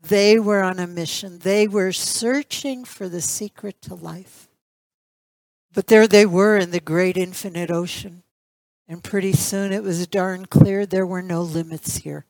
They 0.00 0.38
were 0.38 0.62
on 0.62 0.78
a 0.78 0.86
mission. 0.86 1.38
They 1.38 1.68
were 1.68 1.92
searching 1.92 2.84
for 2.84 3.08
the 3.08 3.20
secret 3.20 3.80
to 3.82 3.94
life. 3.94 4.48
But 5.72 5.86
there 5.86 6.08
they 6.08 6.26
were 6.26 6.56
in 6.56 6.70
the 6.70 6.80
great 6.80 7.16
infinite 7.16 7.70
ocean. 7.70 8.21
And 8.92 9.02
pretty 9.02 9.32
soon 9.32 9.72
it 9.72 9.82
was 9.82 10.06
darn 10.06 10.44
clear 10.44 10.84
there 10.84 11.06
were 11.06 11.22
no 11.22 11.40
limits 11.40 11.96
here. 11.96 12.26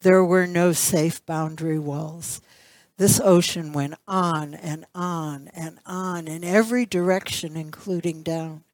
There 0.00 0.24
were 0.24 0.44
no 0.44 0.72
safe 0.72 1.24
boundary 1.24 1.78
walls. 1.78 2.40
This 2.96 3.20
ocean 3.20 3.72
went 3.72 3.94
on 4.08 4.54
and 4.54 4.86
on 4.92 5.48
and 5.54 5.78
on 5.86 6.26
in 6.26 6.42
every 6.42 6.84
direction, 6.84 7.56
including 7.56 8.24
down. 8.24 8.64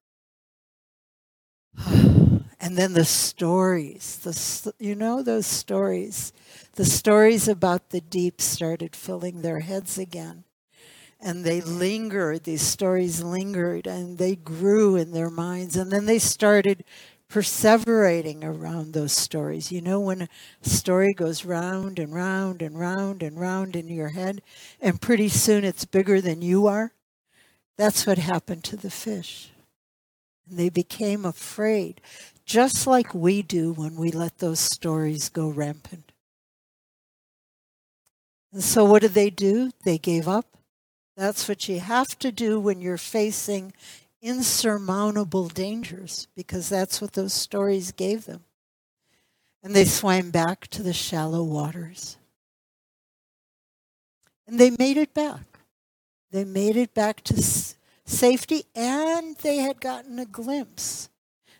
and 1.87 2.79
then 2.79 2.95
the 2.95 3.05
stories, 3.05 4.17
the, 4.23 4.73
you 4.79 4.95
know, 4.95 5.23
those 5.23 5.47
stories. 5.47 6.33
The 6.77 6.87
stories 6.87 7.49
about 7.49 7.91
the 7.91 8.01
deep 8.01 8.41
started 8.41 8.97
filling 8.97 9.43
their 9.43 9.61
heads 9.61 9.99
again 9.99 10.45
and 11.23 11.45
they 11.45 11.61
lingered, 11.61 12.45
these 12.45 12.63
stories 12.63 13.23
lingered, 13.23 13.87
and 13.87 14.17
they 14.17 14.37
grew 14.37 14.97
in 14.97 15.13
their 15.13 15.31
minds. 15.31 15.77
And 15.77 15.91
then 15.91 16.07
they 16.07 16.19
started 16.19 16.85
perseverating 17.31 18.45
around 18.45 18.93
those 18.93 19.12
stories. 19.12 19.71
You 19.73 19.81
know, 19.81 20.01
when 20.01 20.23
a 20.23 20.29
story 20.69 21.14
goes 21.14 21.45
round 21.45 21.99
and 21.99 22.12
round 22.14 22.61
and 22.61 22.79
round 22.79 23.23
and 23.23 23.40
round 23.40 23.77
in 23.77 23.88
your 23.88 24.09
head, 24.09 24.43
and 24.81 25.01
pretty 25.01 25.29
soon 25.29 25.64
it's 25.64 25.85
bigger 25.85 26.21
than 26.21 26.43
you 26.43 26.66
are, 26.66 26.93
that's 27.79 28.07
what 28.07 28.19
happened 28.19 28.64
to 28.64 28.77
the 28.77 28.90
fish. 28.90 29.51
And 30.49 30.59
they 30.59 30.69
became 30.69 31.25
afraid, 31.25 32.01
just 32.45 32.87
like 32.87 33.14
we 33.14 33.43
do 33.43 33.73
when 33.73 33.97
we 33.97 34.11
let 34.11 34.38
those 34.38 34.61
stories 34.61 35.29
go 35.29 35.49
rampant. 35.49 36.12
And 38.53 38.62
so, 38.62 38.85
what 38.85 39.03
did 39.03 39.14
they 39.14 39.31
do? 39.31 39.71
They 39.85 39.97
gave 39.97 40.27
up 40.27 40.51
that's 41.21 41.49
what 41.49 41.69
you 41.69 41.81
have 41.81 42.19
to 42.21 42.33
do 42.33 42.59
when 42.59 42.81
you're 42.81 42.97
facing 42.97 43.75
insurmountable 44.23 45.49
dangers, 45.49 46.29
because 46.37 46.69
that's 46.69 47.01
what 47.01 47.13
those 47.15 47.33
stories 47.33 47.93
gave 47.93 48.27
them. 48.27 48.45
And 49.63 49.75
they 49.75 49.85
swam 49.85 50.31
back 50.31 50.69
to 50.69 50.83
the 50.83 50.93
shallow 50.93 51.43
waters. 51.43 52.17
And 54.47 54.59
they 54.59 54.71
made 54.71 54.97
it 54.97 55.15
back. 55.15 55.61
They 56.31 56.45
made 56.45 56.77
it 56.77 56.95
back 56.95 57.23
to 57.25 57.37
s- 57.37 57.77
safety, 58.05 58.65
and 58.75 59.37
they 59.37 59.59
had 59.59 59.81
gotten 59.81 60.19
a 60.19 60.25
glimpse 60.25 61.09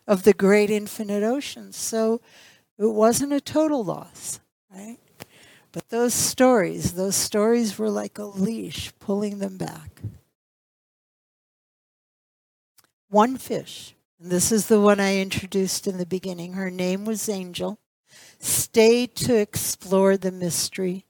of 0.07 0.23
the 0.25 0.33
great 0.33 0.71
infinite 0.71 1.23
ocean. 1.23 1.73
So 1.73 2.21
it 2.79 2.87
wasn't 2.87 3.33
a 3.33 3.41
total 3.41 3.85
loss, 3.85 4.41
right? 4.75 4.99
But 5.73 5.89
those 5.91 6.15
stories, 6.15 6.95
those 6.95 7.17
stories 7.17 7.79
were 7.79 7.91
like 7.91 8.19
a 8.19 8.25
leash 8.25 8.93
pulling 8.99 9.39
them 9.39 9.57
back. 9.57 10.03
One 13.11 13.39
fish, 13.39 13.97
and 14.21 14.31
this 14.31 14.53
is 14.53 14.69
the 14.69 14.81
one 14.81 15.01
I 15.01 15.19
introduced 15.19 15.89
in 15.89 15.99
the 15.99 16.07
beginning, 16.07 16.53
her 16.53 16.71
name 16.71 17.05
was 17.05 17.29
Angel, 17.29 17.81
stayed 18.39 19.17
to 19.17 19.35
explore 19.35 20.17
the 20.17 20.31
mystery, 20.31 21.07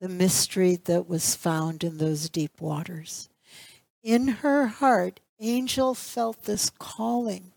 the 0.00 0.08
mystery 0.08 0.76
that 0.84 1.08
was 1.08 1.34
found 1.34 1.82
in 1.82 1.98
those 1.98 2.28
deep 2.28 2.60
waters. 2.60 3.28
In 4.04 4.28
her 4.28 4.68
heart, 4.68 5.18
Angel 5.40 5.94
felt 5.94 6.44
this 6.44 6.70
calling 6.70 7.50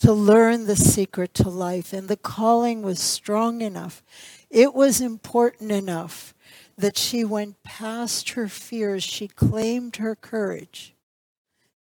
to 0.00 0.12
learn 0.12 0.66
the 0.66 0.74
secret 0.74 1.34
to 1.34 1.48
life, 1.48 1.92
and 1.92 2.08
the 2.08 2.16
calling 2.16 2.82
was 2.82 2.98
strong 2.98 3.60
enough. 3.60 4.02
It 4.50 4.74
was 4.74 5.00
important 5.00 5.70
enough 5.70 6.34
that 6.76 6.98
she 6.98 7.24
went 7.24 7.62
past 7.62 8.30
her 8.30 8.48
fears. 8.48 9.04
She 9.04 9.28
claimed 9.28 9.96
her 9.96 10.16
courage 10.16 10.96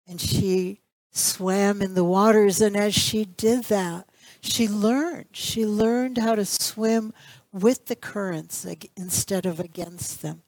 and 0.09 0.19
she 0.19 0.81
swam 1.11 1.81
in 1.83 1.93
the 1.93 2.03
waters. 2.03 2.59
And 2.61 2.75
as 2.75 2.95
she 2.95 3.25
did 3.25 3.65
that, 3.65 4.09
she 4.41 4.67
learned. 4.67 5.27
She 5.33 5.65
learned 5.65 6.17
how 6.17 6.33
to 6.35 6.45
swim 6.45 7.13
with 7.53 7.85
the 7.85 7.95
currents 7.95 8.65
instead 8.97 9.45
of 9.45 9.59
against 9.59 10.21
them. 10.21 10.41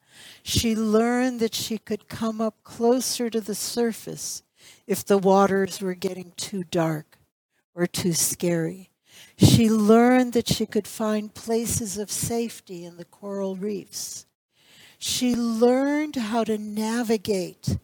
She 0.44 0.76
learned 0.76 1.40
that 1.40 1.54
she 1.54 1.78
could 1.78 2.08
come 2.08 2.42
up 2.42 2.64
closer 2.64 3.30
to 3.30 3.40
the 3.40 3.56
surface 3.56 4.44
if 4.88 5.06
the 5.06 5.18
waters 5.18 5.80
were 5.80 5.94
getting 5.94 6.34
too 6.38 6.64
dark 6.64 7.18
or 7.76 7.86
too 7.86 8.14
scary. 8.14 8.90
She 9.38 9.70
learned 9.70 10.34
that 10.34 10.48
she 10.48 10.66
could 10.66 10.88
find 10.88 11.34
places 11.34 11.98
of 11.98 12.12
safety 12.12 12.84
in 12.84 12.98
the 12.98 13.06
coral 13.06 13.56
reefs. 13.56 14.26
She 14.98 15.36
learned 15.36 16.16
how 16.16 16.44
to 16.44 16.58
navigate 16.58 17.78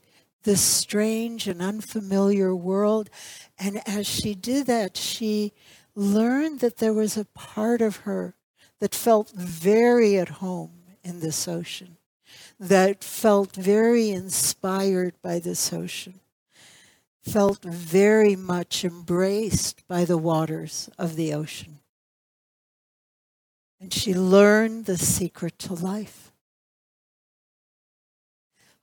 this 0.48 0.62
strange 0.62 1.46
and 1.46 1.62
unfamiliar 1.62 2.56
world. 2.56 3.10
And 3.60 3.82
as 3.86 4.08
she 4.08 4.34
did 4.34 4.66
that, 4.68 4.96
she 4.96 5.52
learned 5.94 6.62
that 6.62 6.78
there 6.78 6.94
was 6.94 7.18
a 7.18 7.26
part 7.26 7.82
of 7.82 7.98
her 7.98 8.34
that 8.80 8.96
felt 8.96 9.30
very 9.32 10.18
at 10.18 10.30
home 10.30 10.84
in 11.04 11.20
this 11.20 11.50
ocean, 11.50 11.98
that 12.58 13.04
felt 13.04 13.58
very 13.58 14.10
inspired 14.10 15.22
by 15.22 15.40
this 15.40 15.74
ocean 15.74 16.22
felt 17.28 17.62
very 17.62 18.38
much 18.38 18.86
embraced 18.86 19.86
by 19.86 20.06
the 20.06 20.18
waters 20.18 20.90
of 20.98 21.18
the 21.18 21.34
ocean. 21.34 21.80
And 23.82 23.94
she 23.94 24.14
learned 24.14 24.86
the 24.86 24.98
secret 24.98 25.60
to 25.60 25.74
life. 25.74 26.27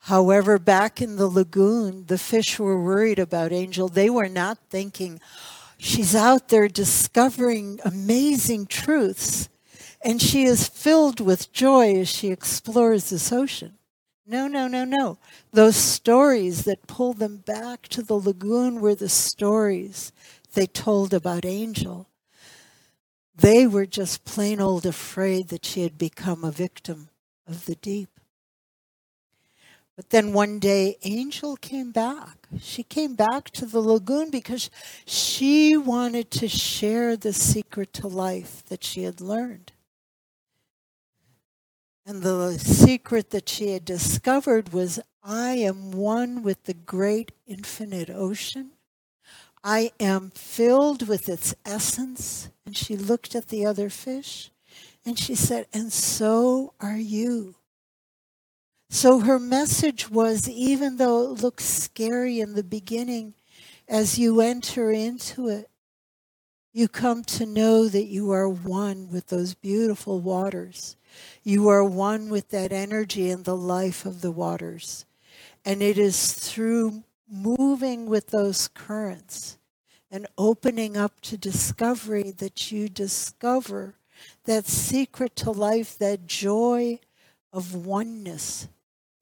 However, 0.04 0.58
back 0.58 1.00
in 1.00 1.16
the 1.16 1.28
lagoon, 1.28 2.04
the 2.08 2.18
fish 2.18 2.58
were 2.58 2.78
worried 2.78 3.18
about 3.18 3.52
Angel. 3.52 3.88
They 3.88 4.10
were 4.10 4.28
not 4.28 4.58
thinking, 4.68 5.18
she's 5.78 6.14
out 6.14 6.50
there 6.50 6.68
discovering 6.68 7.80
amazing 7.86 8.66
truths, 8.66 9.48
and 10.02 10.20
she 10.20 10.44
is 10.44 10.68
filled 10.68 11.20
with 11.20 11.54
joy 11.54 11.94
as 11.94 12.10
she 12.10 12.30
explores 12.30 13.08
this 13.08 13.32
ocean. 13.32 13.78
No, 14.26 14.46
no, 14.46 14.68
no, 14.68 14.84
no. 14.84 15.16
Those 15.52 15.76
stories 15.76 16.64
that 16.64 16.86
pull 16.86 17.14
them 17.14 17.38
back 17.38 17.88
to 17.88 18.02
the 18.02 18.20
lagoon 18.20 18.82
were 18.82 18.94
the 18.94 19.08
stories 19.08 20.12
they 20.52 20.66
told 20.66 21.14
about 21.14 21.46
Angel. 21.46 22.10
They 23.34 23.66
were 23.66 23.86
just 23.86 24.26
plain 24.26 24.60
old 24.60 24.84
afraid 24.84 25.48
that 25.48 25.64
she 25.64 25.80
had 25.80 25.96
become 25.96 26.44
a 26.44 26.50
victim 26.50 27.08
of 27.46 27.64
the 27.64 27.76
deep. 27.76 28.13
But 29.96 30.10
then 30.10 30.32
one 30.32 30.58
day, 30.58 30.96
Angel 31.04 31.56
came 31.56 31.92
back. 31.92 32.48
She 32.60 32.82
came 32.82 33.14
back 33.14 33.50
to 33.50 33.66
the 33.66 33.80
lagoon 33.80 34.30
because 34.30 34.68
she 35.06 35.76
wanted 35.76 36.30
to 36.32 36.48
share 36.48 37.16
the 37.16 37.32
secret 37.32 37.92
to 37.94 38.08
life 38.08 38.64
that 38.66 38.82
she 38.82 39.04
had 39.04 39.20
learned. 39.20 39.72
And 42.06 42.22
the 42.22 42.58
secret 42.58 43.30
that 43.30 43.48
she 43.48 43.70
had 43.70 43.84
discovered 43.84 44.72
was 44.72 45.00
I 45.22 45.52
am 45.52 45.92
one 45.92 46.42
with 46.42 46.64
the 46.64 46.74
great 46.74 47.32
infinite 47.46 48.10
ocean. 48.10 48.72
I 49.62 49.92
am 49.98 50.30
filled 50.34 51.08
with 51.08 51.28
its 51.28 51.54
essence. 51.64 52.50
And 52.66 52.76
she 52.76 52.96
looked 52.96 53.34
at 53.34 53.48
the 53.48 53.64
other 53.64 53.88
fish 53.88 54.50
and 55.06 55.18
she 55.18 55.34
said, 55.34 55.66
And 55.72 55.92
so 55.92 56.74
are 56.80 56.96
you. 56.96 57.54
So 58.88 59.20
her 59.20 59.38
message 59.38 60.08
was 60.08 60.48
even 60.48 60.96
though 60.96 61.24
it 61.24 61.42
looks 61.42 61.64
scary 61.64 62.40
in 62.40 62.54
the 62.54 62.62
beginning, 62.62 63.34
as 63.88 64.18
you 64.18 64.40
enter 64.40 64.90
into 64.90 65.48
it, 65.48 65.68
you 66.72 66.88
come 66.88 67.22
to 67.24 67.46
know 67.46 67.88
that 67.88 68.06
you 68.06 68.32
are 68.32 68.48
one 68.48 69.08
with 69.10 69.28
those 69.28 69.54
beautiful 69.54 70.20
waters. 70.20 70.96
You 71.42 71.68
are 71.68 71.84
one 71.84 72.30
with 72.30 72.50
that 72.50 72.72
energy 72.72 73.30
and 73.30 73.44
the 73.44 73.56
life 73.56 74.04
of 74.04 74.22
the 74.22 74.32
waters. 74.32 75.06
And 75.64 75.82
it 75.82 75.98
is 75.98 76.32
through 76.32 77.04
moving 77.30 78.06
with 78.06 78.28
those 78.28 78.68
currents 78.68 79.56
and 80.10 80.26
opening 80.36 80.96
up 80.96 81.20
to 81.22 81.36
discovery 81.36 82.32
that 82.38 82.72
you 82.72 82.88
discover 82.88 83.94
that 84.44 84.66
secret 84.66 85.36
to 85.36 85.50
life, 85.50 85.98
that 85.98 86.26
joy 86.26 86.98
of 87.52 87.74
oneness 87.74 88.68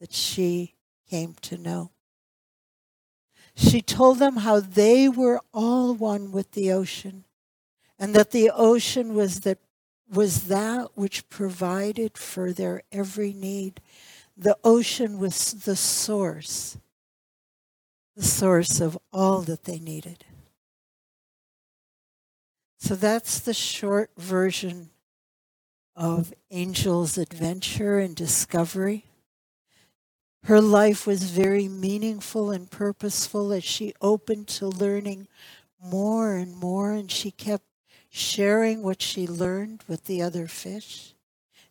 that 0.03 0.13
she 0.13 0.75
came 1.09 1.37
to 1.43 1.57
know. 1.57 1.93
She 3.55 3.81
told 3.81 4.19
them 4.19 4.39
how 4.39 4.59
they 4.59 5.09
were 5.09 5.41
all 5.55 5.95
one 5.95 6.33
with 6.33 6.51
the 6.53 6.73
ocean 6.73 7.23
and 8.01 8.13
that 8.13 8.33
the 8.33 8.51
ocean 8.53 9.15
was 9.15 9.43
that 9.43 9.59
was 10.13 10.49
that 10.49 10.89
which 10.97 11.29
provided 11.29 12.19
for 12.19 12.53
their 12.53 12.83
every 12.91 13.33
need. 13.33 13.81
The 14.37 14.59
ocean 14.65 15.21
was 15.21 15.53
the 15.53 15.77
source, 15.77 16.77
the 18.17 18.25
source 18.25 18.81
of 18.81 18.99
all 19.13 19.43
that 19.43 19.63
they 19.63 19.79
needed. 19.79 20.25
So 22.81 22.97
that's 22.97 23.39
the 23.39 23.55
short 23.55 24.11
version 24.19 24.91
of 25.95 26.35
Angel's 26.51 27.17
adventure 27.17 28.01
and 28.01 28.17
discovery. 28.17 29.05
Her 30.45 30.61
life 30.61 31.07
was 31.07 31.23
very 31.25 31.69
meaningful 31.69 32.51
and 32.51 32.71
purposeful 32.71 33.53
as 33.53 33.63
she 33.63 33.95
opened 34.01 34.49
to 34.49 34.67
learning 34.67 35.29
more 35.81 36.35
and 36.35 36.57
more, 36.57 36.93
and 36.93 37.11
she 37.11 37.31
kept 37.31 37.65
sharing 38.09 38.83
what 38.83 39.01
she 39.01 39.27
learned 39.27 39.85
with 39.87 40.05
the 40.05 40.21
other 40.21 40.49
fish. 40.49 41.15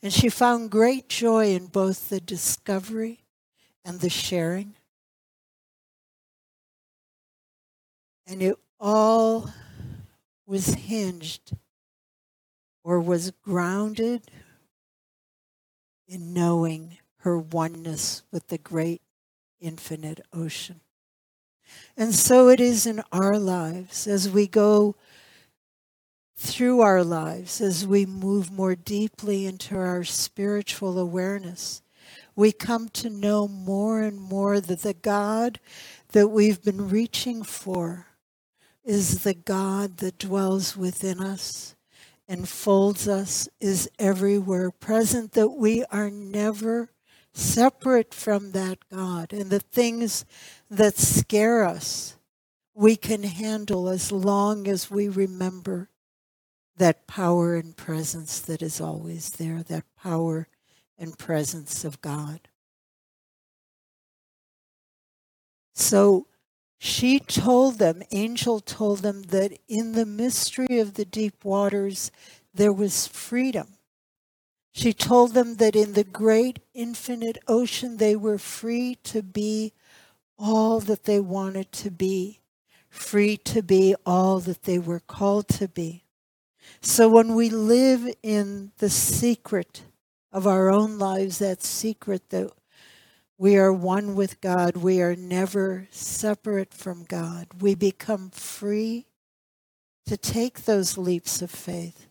And 0.01 0.12
she 0.12 0.29
found 0.29 0.71
great 0.71 1.10
joy 1.10 1.53
in 1.53 1.67
both 1.67 2.10
the 2.10 2.21
discovery 2.21 3.25
and 3.84 3.99
the 3.99 4.10
sharing. 4.10 4.75
And 8.25 8.41
it 8.41 8.55
all 8.79 9.51
was 10.45 10.67
hinged 10.73 11.51
or 12.84 12.99
was 12.99 13.31
grounded 13.43 14.31
in 16.07 16.34
knowing 16.34 16.97
her 17.21 17.38
oneness 17.38 18.23
with 18.31 18.47
the 18.47 18.57
great 18.57 19.01
infinite 19.60 20.21
ocean. 20.34 20.81
And 21.95 22.13
so 22.13 22.49
it 22.49 22.60
is 22.60 22.86
in 22.86 23.01
our 23.12 23.38
lives 23.38 24.07
as 24.07 24.29
we 24.29 24.47
go 24.47 24.95
through 26.36 26.81
our 26.81 27.03
lives, 27.03 27.62
as 27.62 27.86
we 27.86 28.05
move 28.05 28.51
more 28.51 28.75
deeply 28.75 29.45
into 29.45 29.77
our 29.77 30.03
spiritual 30.03 30.97
awareness. 30.97 31.84
We 32.36 32.51
come 32.51 32.89
to 32.89 33.10
know 33.10 33.47
more 33.47 34.01
and 34.01 34.19
more 34.19 34.60
that 34.60 34.81
the 34.81 34.95
God 34.95 35.60
that 36.13 36.29
we've 36.29 36.63
been 36.63 36.89
reaching 36.89 37.43
for 37.43 38.07
is 38.84 39.23
the 39.23 39.36
God 39.36 39.97
that 39.97 40.17
dwells 40.17 40.75
within 40.75 41.21
us, 41.21 41.75
enfolds 42.27 43.07
us, 43.07 43.47
is 43.60 43.88
everywhere 43.99 44.71
present, 44.71 45.34
that 45.34 45.49
we 45.49 45.84
are 45.91 46.10
never 46.10 46.89
separate 47.33 48.13
from 48.13 48.51
that 48.51 48.79
God. 48.89 49.33
And 49.33 49.49
the 49.49 49.59
things 49.59 50.25
that 50.69 50.97
scare 50.97 51.63
us, 51.63 52.15
we 52.73 52.95
can 52.95 53.23
handle 53.23 53.89
as 53.89 54.11
long 54.11 54.67
as 54.67 54.89
we 54.91 55.07
remember 55.07 55.89
that 56.77 57.07
power 57.07 57.55
and 57.55 57.75
presence 57.75 58.39
that 58.39 58.61
is 58.61 58.81
always 58.81 59.31
there, 59.31 59.63
that 59.63 59.85
power 59.95 60.47
and 60.97 61.17
presence 61.17 61.83
of 61.83 62.01
God. 62.01 62.41
So 65.73 66.27
she 66.77 67.19
told 67.19 67.77
them, 67.77 68.01
Angel 68.11 68.59
told 68.59 68.99
them, 68.99 69.23
that 69.23 69.57
in 69.67 69.91
the 69.91 70.05
mystery 70.05 70.79
of 70.79 70.95
the 70.95 71.05
deep 71.05 71.45
waters 71.45 72.11
there 72.53 72.73
was 72.73 73.07
freedom. 73.07 73.77
She 74.71 74.93
told 74.93 75.34
them 75.34 75.55
that 75.55 75.75
in 75.75 75.93
the 75.93 76.03
great 76.03 76.60
infinite 76.73 77.38
ocean 77.47 77.97
they 77.97 78.15
were 78.15 78.38
free 78.38 78.95
to 79.03 79.21
be 79.21 79.73
all 80.39 80.79
that 80.79 81.03
they 81.03 81.19
wanted 81.19 81.71
to 81.73 81.91
be, 81.91 82.39
free 82.89 83.38
to 83.38 83.62
be 83.62 83.95
all 84.05 84.39
that 84.39 84.63
they 84.63 84.79
were 84.79 85.01
called 85.01 85.47
to 85.49 85.67
be. 85.67 86.05
So 86.79 87.10
when 87.10 87.36
we 87.36 87.49
live 87.49 88.07
in 88.23 88.71
the 88.77 88.89
secret 88.89 89.84
of 90.31 90.47
our 90.47 90.69
own 90.69 90.97
lives, 90.97 91.39
that 91.39 91.62
secret 91.62 92.29
that 92.29 92.51
we 93.38 93.57
are 93.57 93.73
one 93.73 94.15
with 94.15 94.39
God, 94.39 94.77
we 94.77 95.01
are 95.01 95.15
never 95.15 95.88
separate 95.91 96.73
from 96.73 97.03
God, 97.03 97.47
we 97.60 97.75
become 97.75 98.29
free 98.29 99.07
to 100.05 100.15
take 100.15 100.63
those 100.63 100.97
leaps 100.97 101.41
of 101.41 101.51
faith 101.51 102.07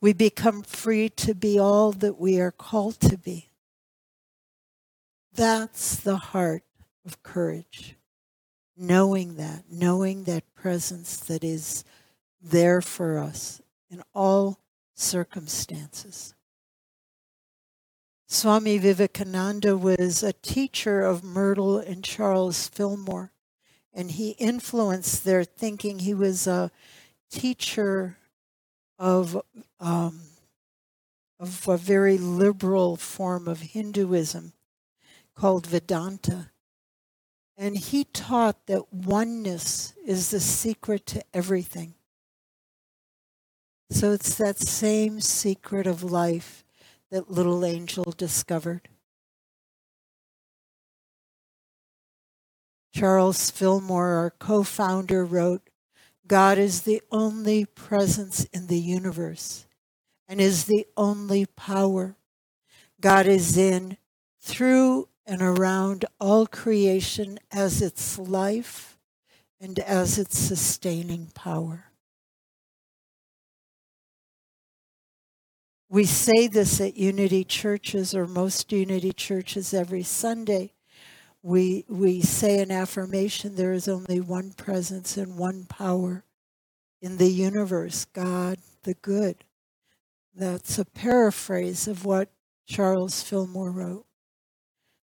we 0.00 0.12
become 0.12 0.62
free 0.62 1.08
to 1.10 1.34
be 1.34 1.58
all 1.58 1.92
that 1.92 2.18
we 2.18 2.40
are 2.40 2.50
called 2.50 3.00
to 3.00 3.18
be. 3.18 3.48
That's 5.34 5.96
the 5.96 6.16
heart 6.16 6.64
of 7.04 7.22
courage. 7.22 7.96
Knowing 8.76 9.36
that, 9.36 9.64
knowing 9.70 10.24
that 10.24 10.54
presence 10.54 11.16
that 11.16 11.42
is 11.42 11.84
there 12.40 12.80
for 12.80 13.18
us 13.18 13.60
in 13.90 14.02
all 14.14 14.60
circumstances. 14.94 16.34
Swami 18.26 18.78
Vivekananda 18.78 19.76
was 19.76 20.22
a 20.22 20.34
teacher 20.34 21.02
of 21.02 21.24
Myrtle 21.24 21.78
and 21.78 22.04
Charles 22.04 22.68
Fillmore, 22.68 23.32
and 23.94 24.10
he 24.10 24.30
influenced 24.32 25.24
their 25.24 25.44
thinking. 25.44 26.00
He 26.00 26.12
was 26.12 26.46
a 26.46 26.70
teacher 27.30 28.18
of 28.98 29.40
um, 29.80 30.20
of 31.40 31.68
a 31.68 31.76
very 31.76 32.18
liberal 32.18 32.96
form 32.96 33.46
of 33.46 33.60
Hinduism 33.60 34.52
called 35.34 35.66
Vedanta. 35.66 36.50
And 37.56 37.76
he 37.76 38.04
taught 38.04 38.66
that 38.66 38.92
oneness 38.92 39.94
is 40.04 40.30
the 40.30 40.40
secret 40.40 41.06
to 41.06 41.22
everything. 41.32 41.94
So 43.90 44.12
it's 44.12 44.34
that 44.36 44.58
same 44.58 45.20
secret 45.20 45.86
of 45.86 46.02
life 46.02 46.64
that 47.10 47.30
little 47.30 47.64
angel 47.64 48.12
discovered. 48.16 48.88
Charles 52.92 53.50
Fillmore, 53.50 54.14
our 54.14 54.30
co 54.30 54.62
founder, 54.62 55.24
wrote 55.24 55.67
God 56.28 56.58
is 56.58 56.82
the 56.82 57.00
only 57.10 57.64
presence 57.64 58.44
in 58.52 58.66
the 58.66 58.78
universe 58.78 59.66
and 60.28 60.40
is 60.40 60.66
the 60.66 60.86
only 60.96 61.46
power. 61.46 62.16
God 63.00 63.26
is 63.26 63.56
in, 63.56 63.96
through, 64.38 65.08
and 65.26 65.40
around 65.40 66.04
all 66.20 66.46
creation 66.46 67.38
as 67.50 67.80
its 67.80 68.18
life 68.18 68.98
and 69.60 69.78
as 69.78 70.18
its 70.18 70.38
sustaining 70.38 71.30
power. 71.34 71.86
We 75.88 76.04
say 76.04 76.46
this 76.46 76.80
at 76.82 76.98
Unity 76.98 77.44
churches 77.44 78.14
or 78.14 78.26
most 78.26 78.70
Unity 78.70 79.12
churches 79.12 79.72
every 79.72 80.02
Sunday 80.02 80.72
we 81.42 81.84
we 81.88 82.20
say 82.20 82.60
an 82.60 82.70
affirmation 82.70 83.54
there 83.54 83.72
is 83.72 83.88
only 83.88 84.20
one 84.20 84.52
presence 84.52 85.16
and 85.16 85.38
one 85.38 85.64
power 85.64 86.24
in 87.00 87.16
the 87.18 87.28
universe 87.28 88.04
god 88.06 88.58
the 88.82 88.94
good. 88.94 89.44
That's 90.34 90.78
a 90.78 90.84
paraphrase 90.84 91.86
of 91.88 92.04
what 92.04 92.30
charles 92.66 93.22
fillmore 93.22 93.70
wrote. 93.70 94.06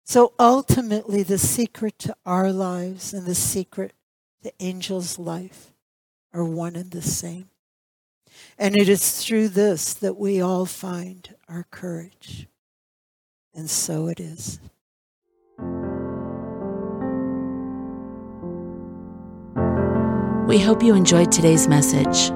So 0.05 0.33
ultimately 0.39 1.23
the 1.23 1.37
secret 1.37 1.99
to 1.99 2.15
our 2.25 2.51
lives 2.51 3.13
and 3.13 3.25
the 3.25 3.35
secret 3.35 3.93
to 4.43 4.61
angel's 4.61 5.19
life 5.19 5.71
are 6.33 6.45
one 6.45 6.75
and 6.75 6.91
the 6.91 7.01
same. 7.01 7.49
And 8.57 8.75
it 8.75 8.89
is 8.89 9.23
through 9.23 9.49
this 9.49 9.93
that 9.93 10.17
we 10.17 10.41
all 10.41 10.65
find 10.65 11.35
our 11.47 11.65
courage. 11.71 12.47
And 13.53 13.69
so 13.69 14.07
it 14.07 14.19
is. 14.19 14.59
We 20.55 20.61
hope 20.61 20.81
you 20.81 20.95
enjoyed 20.95 21.33
today's 21.33 21.67
message. 21.67 22.31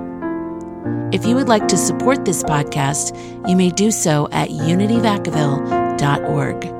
If 1.15 1.25
you 1.25 1.35
would 1.35 1.47
like 1.47 1.69
to 1.69 1.77
support 1.77 2.25
this 2.25 2.43
podcast, 2.43 3.15
you 3.47 3.55
may 3.55 3.69
do 3.69 3.91
so 3.91 4.27
at 4.33 4.49
unityvacaville.org. 4.49 6.78